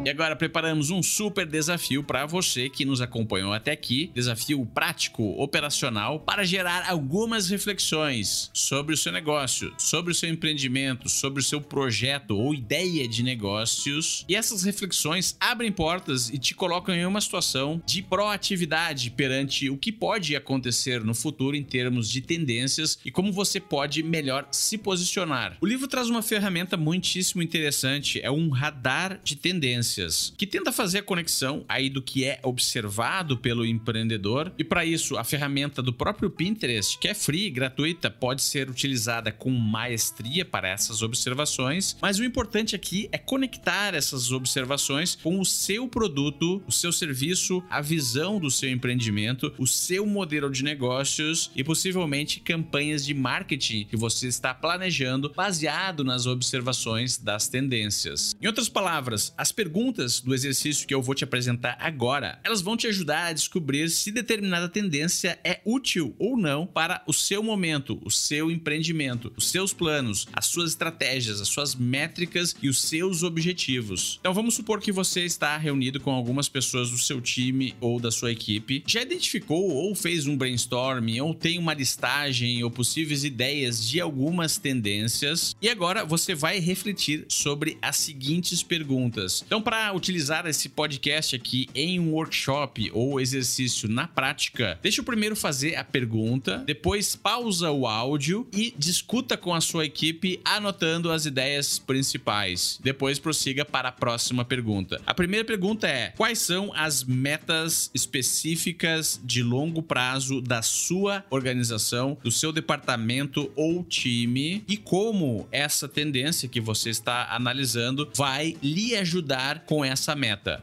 E 0.04 0.10
agora 0.10 0.34
preparamos 0.34 0.90
um 0.90 1.00
super 1.00 1.46
desafio 1.46 2.02
para 2.02 2.26
você 2.26 2.68
que 2.68 2.84
nos 2.84 3.00
acompanhou 3.00 3.52
até 3.52 3.70
aqui, 3.70 4.10
desafio 4.12 4.66
prático, 4.66 5.22
operacional, 5.40 6.18
para 6.18 6.42
gerar 6.42 6.90
algumas 6.90 7.48
reflexões 7.48 8.50
sobre 8.52 8.94
o 8.94 8.96
seu 8.96 9.12
negócio, 9.12 9.72
sobre 9.78 10.10
o 10.10 10.14
seu 10.14 10.28
empreendimento, 10.28 11.08
sobre 11.08 11.40
o 11.40 11.44
seu 11.44 11.60
projeto 11.60 12.36
ou 12.36 12.52
ideia 12.52 13.06
de 13.06 13.22
negócios. 13.22 14.24
E 14.28 14.34
essas 14.34 14.64
reflexões 14.64 15.36
abrem 15.38 15.70
portas 15.70 16.30
e 16.30 16.36
te 16.36 16.52
colocam 16.52 16.92
em 16.92 17.06
uma 17.06 17.20
situação 17.20 17.80
de 17.86 18.02
proatividade 18.02 19.08
perante 19.08 19.70
o 19.70 19.76
que 19.76 19.92
pode 19.92 20.34
acontecer 20.34 21.04
no 21.04 21.14
futuro 21.14 21.54
em 21.54 21.62
termos 21.62 22.10
de 22.10 22.20
tendências 22.20 22.98
e 23.04 23.10
como 23.12 23.30
você 23.30 23.60
pode 23.60 24.02
melhor 24.02 24.48
se 24.50 24.76
posicionar. 24.76 25.56
O 25.60 25.66
livro 25.66 25.86
traz 25.86 26.10
uma 26.10 26.22
ferramenta 26.22 26.76
muitíssimo 26.76 27.40
interessante, 27.40 28.20
é 28.20 28.32
um 28.32 28.48
radar 28.48 29.20
de 29.22 29.36
tendências 29.36 29.91
que 30.36 30.46
tenta 30.46 30.72
fazer 30.72 30.98
a 30.98 31.02
conexão 31.02 31.64
aí 31.68 31.88
do 31.88 32.02
que 32.02 32.24
é 32.24 32.38
observado 32.42 33.36
pelo 33.36 33.64
empreendedor. 33.64 34.52
E 34.58 34.64
para 34.64 34.84
isso, 34.84 35.16
a 35.16 35.24
ferramenta 35.24 35.82
do 35.82 35.92
próprio 35.92 36.30
Pinterest, 36.30 36.98
que 36.98 37.08
é 37.08 37.14
free, 37.14 37.50
gratuita, 37.50 38.10
pode 38.10 38.42
ser 38.42 38.68
utilizada 38.68 39.30
com 39.30 39.50
maestria 39.50 40.44
para 40.44 40.68
essas 40.68 41.02
observações. 41.02 41.96
Mas 42.00 42.18
o 42.18 42.24
importante 42.24 42.74
aqui 42.74 43.08
é 43.12 43.18
conectar 43.18 43.94
essas 43.94 44.32
observações 44.32 45.16
com 45.22 45.40
o 45.40 45.44
seu 45.44 45.88
produto, 45.88 46.62
o 46.66 46.72
seu 46.72 46.92
serviço, 46.92 47.62
a 47.68 47.80
visão 47.80 48.38
do 48.38 48.50
seu 48.50 48.70
empreendimento, 48.70 49.52
o 49.58 49.66
seu 49.66 50.06
modelo 50.06 50.50
de 50.50 50.64
negócios 50.64 51.50
e 51.54 51.62
possivelmente 51.62 52.40
campanhas 52.40 53.04
de 53.04 53.14
marketing 53.14 53.84
que 53.84 53.96
você 53.96 54.28
está 54.28 54.54
planejando 54.54 55.32
baseado 55.34 56.04
nas 56.04 56.26
observações 56.26 57.18
das 57.18 57.48
tendências. 57.48 58.34
Em 58.40 58.46
outras 58.46 58.68
palavras, 58.68 59.32
as 59.36 59.52
perguntas 59.52 59.81
perguntas 59.82 60.20
do 60.20 60.32
exercício 60.32 60.86
que 60.86 60.94
eu 60.94 61.02
vou 61.02 61.12
te 61.12 61.24
apresentar 61.24 61.76
agora, 61.80 62.38
elas 62.44 62.62
vão 62.62 62.76
te 62.76 62.86
ajudar 62.86 63.26
a 63.26 63.32
descobrir 63.32 63.90
se 63.90 64.12
determinada 64.12 64.68
tendência 64.68 65.40
é 65.42 65.60
útil 65.64 66.14
ou 66.20 66.36
não 66.36 66.64
para 66.64 67.02
o 67.04 67.12
seu 67.12 67.42
momento, 67.42 68.00
o 68.04 68.10
seu 68.10 68.48
empreendimento, 68.48 69.32
os 69.36 69.50
seus 69.50 69.72
planos, 69.72 70.28
as 70.32 70.46
suas 70.46 70.70
estratégias, 70.70 71.40
as 71.40 71.48
suas 71.48 71.74
métricas 71.74 72.54
e 72.62 72.68
os 72.68 72.80
seus 72.80 73.24
objetivos. 73.24 74.18
Então 74.20 74.32
vamos 74.32 74.54
supor 74.54 74.80
que 74.80 74.92
você 74.92 75.24
está 75.24 75.56
reunido 75.56 75.98
com 75.98 76.12
algumas 76.12 76.48
pessoas 76.48 76.90
do 76.90 76.98
seu 76.98 77.20
time 77.20 77.74
ou 77.80 77.98
da 77.98 78.12
sua 78.12 78.30
equipe, 78.30 78.84
já 78.86 79.02
identificou 79.02 79.68
ou 79.68 79.96
fez 79.96 80.28
um 80.28 80.36
brainstorming 80.36 81.20
ou 81.20 81.34
tem 81.34 81.58
uma 81.58 81.74
listagem 81.74 82.62
ou 82.62 82.70
possíveis 82.70 83.24
ideias 83.24 83.84
de 83.84 84.00
algumas 84.00 84.58
tendências 84.58 85.56
e 85.60 85.68
agora 85.68 86.04
você 86.04 86.36
vai 86.36 86.60
refletir 86.60 87.24
sobre 87.28 87.76
as 87.82 87.96
seguintes 87.96 88.62
perguntas. 88.62 89.42
Então, 89.44 89.60
para 89.72 89.94
utilizar 89.94 90.46
esse 90.46 90.68
podcast 90.68 91.34
aqui 91.34 91.66
em 91.74 91.98
um 91.98 92.12
workshop 92.12 92.90
ou 92.92 93.18
exercício 93.18 93.88
na 93.88 94.06
prática, 94.06 94.78
deixa 94.82 95.00
eu 95.00 95.04
primeiro 95.04 95.34
fazer 95.34 95.76
a 95.76 95.82
pergunta, 95.82 96.58
depois 96.58 97.16
pausa 97.16 97.70
o 97.70 97.86
áudio 97.86 98.46
e 98.52 98.74
discuta 98.76 99.34
com 99.34 99.54
a 99.54 99.62
sua 99.62 99.86
equipe 99.86 100.38
anotando 100.44 101.10
as 101.10 101.24
ideias 101.24 101.78
principais. 101.78 102.78
Depois 102.82 103.18
prossiga 103.18 103.64
para 103.64 103.88
a 103.88 103.92
próxima 103.92 104.44
pergunta. 104.44 105.00
A 105.06 105.14
primeira 105.14 105.42
pergunta 105.42 105.88
é: 105.88 106.08
quais 106.18 106.40
são 106.40 106.70
as 106.74 107.02
metas 107.02 107.90
específicas 107.94 109.18
de 109.24 109.42
longo 109.42 109.82
prazo 109.82 110.42
da 110.42 110.60
sua 110.60 111.24
organização, 111.30 112.18
do 112.22 112.30
seu 112.30 112.52
departamento 112.52 113.50
ou 113.56 113.82
time 113.82 114.62
e 114.68 114.76
como 114.76 115.48
essa 115.50 115.88
tendência 115.88 116.46
que 116.46 116.60
você 116.60 116.90
está 116.90 117.34
analisando 117.34 118.10
vai 118.14 118.54
lhe 118.62 118.94
ajudar 118.96 119.61
com 119.66 119.84
essa 119.84 120.14
meta? 120.14 120.62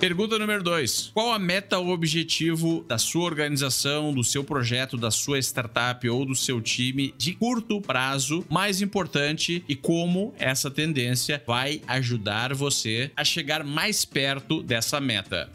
Pergunta 0.00 0.38
número 0.38 0.62
2. 0.62 1.10
Qual 1.12 1.30
a 1.30 1.38
meta 1.38 1.78
ou 1.78 1.90
objetivo 1.90 2.82
da 2.88 2.96
sua 2.96 3.24
organização, 3.24 4.14
do 4.14 4.24
seu 4.24 4.42
projeto, 4.42 4.96
da 4.96 5.10
sua 5.10 5.38
startup 5.38 6.08
ou 6.08 6.24
do 6.24 6.34
seu 6.34 6.58
time 6.58 7.14
de 7.18 7.34
curto 7.34 7.82
prazo 7.82 8.42
mais 8.48 8.80
importante 8.80 9.62
e 9.68 9.76
como 9.76 10.32
essa 10.38 10.70
tendência 10.70 11.42
vai 11.46 11.82
ajudar 11.86 12.54
você 12.54 13.10
a 13.14 13.22
chegar 13.24 13.62
mais 13.62 14.06
perto 14.06 14.62
dessa 14.62 14.98
meta? 15.02 15.50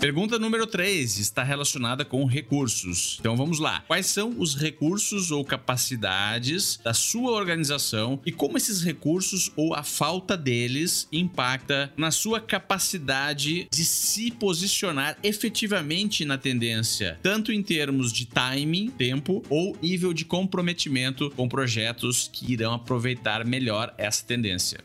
Pergunta 0.00 0.38
número 0.38 0.64
3 0.64 1.18
está 1.18 1.42
relacionada 1.42 2.04
com 2.04 2.24
recursos. 2.24 3.16
Então 3.18 3.36
vamos 3.36 3.58
lá. 3.58 3.82
Quais 3.88 4.06
são 4.06 4.32
os 4.38 4.54
recursos 4.54 5.32
ou 5.32 5.44
capacidades 5.44 6.78
da 6.84 6.94
sua 6.94 7.32
organização 7.32 8.20
e 8.24 8.30
como 8.30 8.56
esses 8.56 8.80
recursos 8.80 9.50
ou 9.56 9.74
a 9.74 9.82
falta 9.82 10.36
deles 10.36 11.08
impacta 11.10 11.92
na 11.96 12.12
sua 12.12 12.40
capacidade 12.40 13.66
de 13.72 13.84
se 13.84 14.30
posicionar 14.30 15.18
efetivamente 15.20 16.24
na 16.24 16.38
tendência, 16.38 17.18
tanto 17.20 17.50
em 17.50 17.60
termos 17.60 18.12
de 18.12 18.24
timing, 18.24 18.90
tempo 18.90 19.42
ou 19.50 19.76
nível 19.82 20.12
de 20.12 20.24
comprometimento 20.24 21.28
com 21.30 21.48
projetos 21.48 22.30
que 22.32 22.52
irão 22.52 22.72
aproveitar 22.72 23.44
melhor 23.44 23.92
essa 23.98 24.24
tendência. 24.24 24.78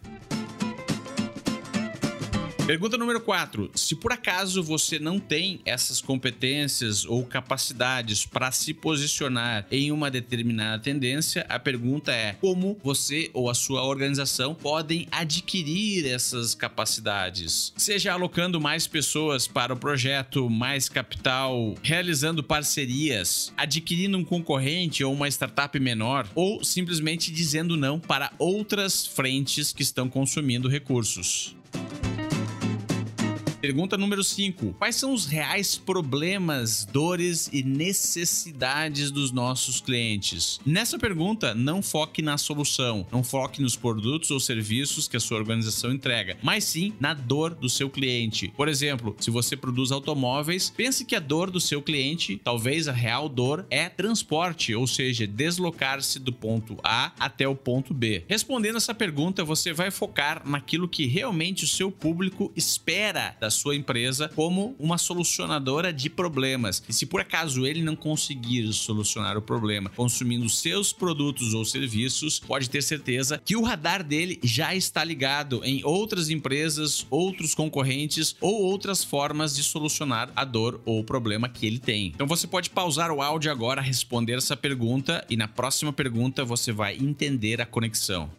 Pergunta 2.66 2.98
número 2.98 3.20
4. 3.20 3.72
Se 3.76 3.94
por 3.94 4.14
acaso 4.14 4.64
você 4.64 4.98
não 4.98 5.20
tem 5.20 5.60
essas 5.66 6.00
competências 6.00 7.04
ou 7.04 7.26
capacidades 7.26 8.26
para 8.26 8.54
se 8.54 8.74
posicionar 8.74 9.68
em 9.70 9.92
uma 9.92 10.10
determinada 10.10 10.82
tendência, 10.82 11.46
a 11.50 11.60
pergunta 11.60 12.14
é: 12.14 12.38
como 12.40 12.80
você 12.82 13.30
ou 13.34 13.50
a 13.50 13.54
sua 13.54 13.84
organização 13.84 14.56
podem 14.56 15.10
adquirir 15.12 16.08
essas 16.08 16.56
capacidades? 16.56 17.74
Seja 17.76 18.14
alocando 18.14 18.62
mais 18.62 18.88
pessoas 18.88 19.46
para 19.46 19.74
o 19.74 19.78
projeto, 19.78 20.50
mais 20.50 20.88
capital, 20.88 21.76
realizando 21.84 22.42
parcerias, 22.42 23.52
adquirindo 23.58 24.18
um 24.18 24.24
concorrente 24.24 25.04
ou 25.04 25.12
uma 25.12 25.28
startup 25.28 25.78
menor, 25.82 26.30
ou 26.34 26.64
simplesmente 26.64 27.30
dizendo 27.30 27.76
não 27.76 28.00
para 28.00 28.32
outras 28.40 29.06
frentes 29.06 29.74
que 29.74 29.84
estão 29.84 30.08
consumindo 30.08 30.70
recursos. 30.70 31.58
Pergunta 33.64 33.98
número 33.98 34.22
5. 34.22 34.74
Quais 34.74 34.98
são 34.98 35.14
os 35.14 35.26
reais 35.26 35.78
problemas, 35.78 36.84
dores 36.84 37.50
e 37.54 37.64
necessidades 37.64 39.10
dos 39.10 39.32
nossos 39.32 39.80
clientes? 39.80 40.60
Nessa 40.66 41.00
pergunta, 41.00 41.56
não 41.56 41.82
foque 41.82 42.22
na 42.22 42.38
solução, 42.38 43.08
não 43.10 43.24
foque 43.24 43.62
nos 43.62 43.78
produtos 43.78 44.32
ou 44.32 44.40
serviços 44.42 45.08
que 45.08 45.16
a 45.16 45.20
sua 45.22 45.38
organização 45.38 45.94
entrega, 45.94 46.38
mas 46.44 46.66
sim 46.66 46.94
na 47.00 47.14
dor 47.14 47.56
do 47.56 47.70
seu 47.70 47.90
cliente. 47.90 48.50
Por 48.50 48.68
exemplo, 48.68 49.16
se 49.18 49.32
você 49.32 49.56
produz 49.56 49.94
automóveis, 49.94 50.70
pense 50.70 51.06
que 51.06 51.16
a 51.16 51.22
dor 51.22 51.50
do 51.50 51.62
seu 51.62 51.82
cliente, 51.82 52.42
talvez 52.44 52.90
a 52.90 52.92
real 52.92 53.30
dor, 53.30 53.66
é 53.70 53.88
transporte, 53.88 54.76
ou 54.76 54.86
seja, 54.86 55.26
deslocar-se 55.26 56.20
do 56.20 56.34
ponto 56.34 56.78
A 56.84 57.14
até 57.18 57.48
o 57.48 57.56
ponto 57.56 57.94
B. 57.94 58.26
Respondendo 58.28 58.76
essa 58.76 58.94
pergunta, 58.94 59.42
você 59.42 59.72
vai 59.72 59.90
focar 59.90 60.46
naquilo 60.46 60.86
que 60.86 61.06
realmente 61.06 61.64
o 61.64 61.68
seu 61.68 61.90
público 61.90 62.52
espera 62.58 63.38
da 63.40 63.53
sua 63.54 63.76
empresa 63.76 64.30
como 64.36 64.76
uma 64.78 64.98
solucionadora 64.98 65.94
de 65.94 66.10
problemas. 66.10 66.84
E 66.90 66.94
se 66.94 67.06
por 67.06 67.22
acaso 67.22 67.66
ele 67.66 67.82
não 67.82 67.96
conseguir 67.96 68.72
solucionar 68.74 69.38
o 69.38 69.42
problema 69.42 69.90
consumindo 69.90 70.50
seus 70.50 70.92
produtos 70.92 71.54
ou 71.54 71.64
serviços, 71.64 72.40
pode 72.40 72.70
ter 72.70 72.82
certeza 72.82 73.42
que 73.44 73.56
o 73.56 73.64
radar 73.64 74.04
dele 74.04 74.40
já 74.44 74.76
está 74.76 75.04
ligado 75.04 75.62
em 75.64 75.84
outras 75.84 76.30
empresas, 76.30 77.06
outros 77.10 77.56
concorrentes 77.56 78.36
ou 78.42 78.64
outras 78.64 79.04
formas 79.04 79.56
de 79.56 79.64
solucionar 79.64 80.32
a 80.36 80.44
dor 80.44 80.82
ou 80.86 81.04
problema 81.04 81.48
que 81.48 81.66
ele 81.66 81.80
tem. 81.80 82.08
Então 82.08 82.28
você 82.28 82.48
pode 82.48 82.70
pausar 82.70 83.12
o 83.12 83.22
áudio 83.22 83.52
agora, 83.52 83.82
responder 83.82 84.38
essa 84.38 84.58
pergunta 84.58 85.26
e 85.30 85.38
na 85.38 85.48
próxima 85.48 85.94
pergunta 85.94 86.44
você 86.44 86.72
vai 86.72 86.98
entender 86.98 87.62
a 87.62 87.66
conexão. 87.66 88.30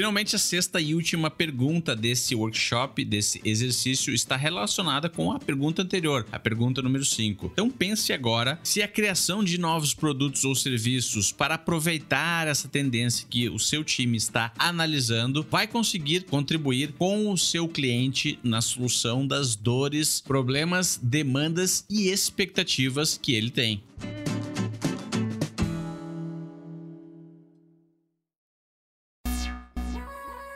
Finalmente, 0.00 0.34
a 0.34 0.38
sexta 0.38 0.80
e 0.80 0.94
última 0.94 1.30
pergunta 1.30 1.94
desse 1.94 2.34
workshop, 2.34 3.04
desse 3.04 3.38
exercício, 3.44 4.14
está 4.14 4.34
relacionada 4.34 5.10
com 5.10 5.30
a 5.30 5.38
pergunta 5.38 5.82
anterior, 5.82 6.26
a 6.32 6.38
pergunta 6.38 6.80
número 6.80 7.04
5. 7.04 7.50
Então 7.52 7.70
pense 7.70 8.10
agora 8.10 8.58
se 8.62 8.80
a 8.80 8.88
criação 8.88 9.44
de 9.44 9.58
novos 9.58 9.92
produtos 9.92 10.42
ou 10.46 10.54
serviços 10.54 11.32
para 11.32 11.56
aproveitar 11.56 12.48
essa 12.48 12.66
tendência 12.66 13.26
que 13.28 13.50
o 13.50 13.58
seu 13.58 13.84
time 13.84 14.16
está 14.16 14.54
analisando 14.58 15.46
vai 15.50 15.66
conseguir 15.66 16.22
contribuir 16.22 16.94
com 16.96 17.30
o 17.30 17.36
seu 17.36 17.68
cliente 17.68 18.38
na 18.42 18.62
solução 18.62 19.26
das 19.26 19.54
dores, 19.54 20.18
problemas, 20.18 20.98
demandas 21.02 21.84
e 21.90 22.08
expectativas 22.08 23.20
que 23.22 23.34
ele 23.34 23.50
tem. 23.50 23.82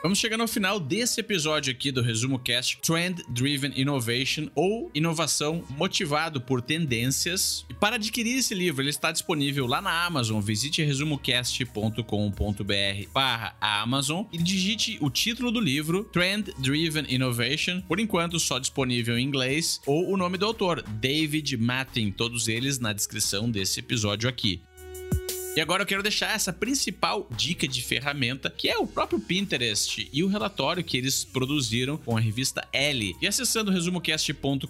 Vamos 0.05 0.19
chegando 0.19 0.43
ao 0.43 0.47
final 0.47 0.79
desse 0.79 1.19
episódio 1.19 1.73
aqui 1.73 1.90
do 1.90 2.03
Resumo 2.03 2.38
Cast 2.38 2.77
Trend 2.83 3.23
Driven 3.27 3.73
Innovation 3.75 4.51
ou 4.55 4.90
Inovação 4.95 5.64
Motivado 5.71 6.43
por 6.43 6.61
Tendências. 6.61 7.64
E 7.71 7.73
para 7.73 7.97
adquirir 7.97 8.37
esse 8.37 8.55
livro, 8.55 8.83
ele 8.83 8.90
está 8.90 9.11
disponível 9.11 9.67
lá 9.67 9.81
na 9.81 10.05
Amazon. 10.05 10.43
Visite 10.43 10.83
resumocast.com.br 10.83 13.09
barra 13.14 13.57
Amazon 13.59 14.27
e 14.31 14.37
digite 14.37 14.99
o 15.01 15.09
título 15.09 15.51
do 15.51 15.59
livro 15.59 16.05
Trend 16.12 16.53
Driven 16.59 17.07
Innovation, 17.09 17.81
por 17.88 17.99
enquanto 17.99 18.38
só 18.38 18.59
disponível 18.59 19.19
em 19.19 19.25
inglês, 19.25 19.81
ou 19.87 20.12
o 20.12 20.19
nome 20.19 20.37
do 20.37 20.45
autor, 20.45 20.83
David 20.83 21.57
Mattin, 21.57 22.11
todos 22.11 22.47
eles 22.47 22.79
na 22.79 22.93
descrição 22.93 23.51
desse 23.51 23.81
episódio 23.81 24.29
aqui. 24.29 24.61
E 25.57 25.61
agora 25.61 25.85
eu 25.85 25.87
quero 25.87 26.03
deixar 26.03 26.35
essa 26.35 26.53
principal 26.53 27.29
dica 27.37 27.69
de 27.69 27.81
ferramenta, 27.81 28.51
que 28.51 28.69
é 28.69 28.77
o 28.77 28.88
próprio 28.88 29.21
Pinterest 29.21 30.09
e 30.12 30.25
o 30.25 30.27
relatório 30.27 30.83
que 30.83 30.97
eles 30.97 31.23
produziram 31.23 31.97
com 31.97 32.17
a 32.17 32.21
revista 32.21 32.67
L. 32.73 33.14
E 33.23 33.27
acessando 33.27 33.71
resumocast.com.br 33.71 34.67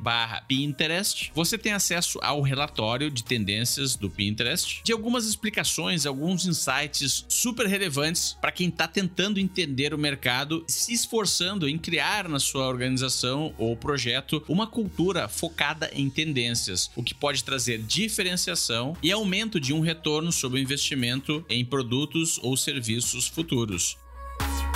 barra 0.00 0.42
Pinterest, 0.42 1.32
você 1.34 1.56
tem 1.56 1.72
acesso 1.72 2.18
ao 2.22 2.42
relatório 2.42 3.10
de 3.10 3.24
tendências 3.24 3.96
do 3.96 4.10
Pinterest, 4.10 4.82
de 4.84 4.92
algumas 4.92 5.24
explicações, 5.24 6.04
alguns 6.04 6.44
insights 6.44 7.24
super 7.26 7.66
relevantes 7.66 8.36
para 8.42 8.52
quem 8.52 8.68
está 8.68 8.86
tentando 8.86 9.40
entender 9.40 9.94
o 9.94 9.98
mercado, 9.98 10.64
se 10.68 10.92
esforçando 10.92 11.66
em 11.66 11.78
criar 11.78 12.28
na 12.28 12.38
sua 12.38 12.66
organização 12.66 13.54
ou 13.56 13.74
projeto 13.74 14.44
uma 14.46 14.66
cultura 14.66 15.28
focada 15.28 15.90
em 15.94 16.10
tendências, 16.10 16.90
o 16.94 17.02
que 17.02 17.14
pode 17.14 17.42
trazer 17.42 17.78
diferenciação 17.78 18.94
e 19.02 19.10
aumento 19.10 19.58
de 19.58 19.72
um 19.72 19.77
um 19.78 19.82
retorno 19.82 20.32
sobre 20.32 20.58
o 20.58 20.62
investimento 20.62 21.44
em 21.48 21.64
produtos 21.64 22.38
ou 22.42 22.56
serviços 22.56 23.28
futuros. 23.28 23.96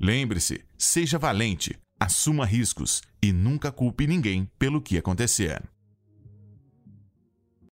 Lembre-se, 0.00 0.64
seja 0.78 1.18
valente, 1.18 1.76
assuma 2.00 2.46
riscos 2.46 3.02
e 3.22 3.30
nunca 3.30 3.70
culpe 3.70 4.06
ninguém 4.06 4.48
pelo 4.58 4.80
que 4.80 4.96
acontecer. 4.96 5.62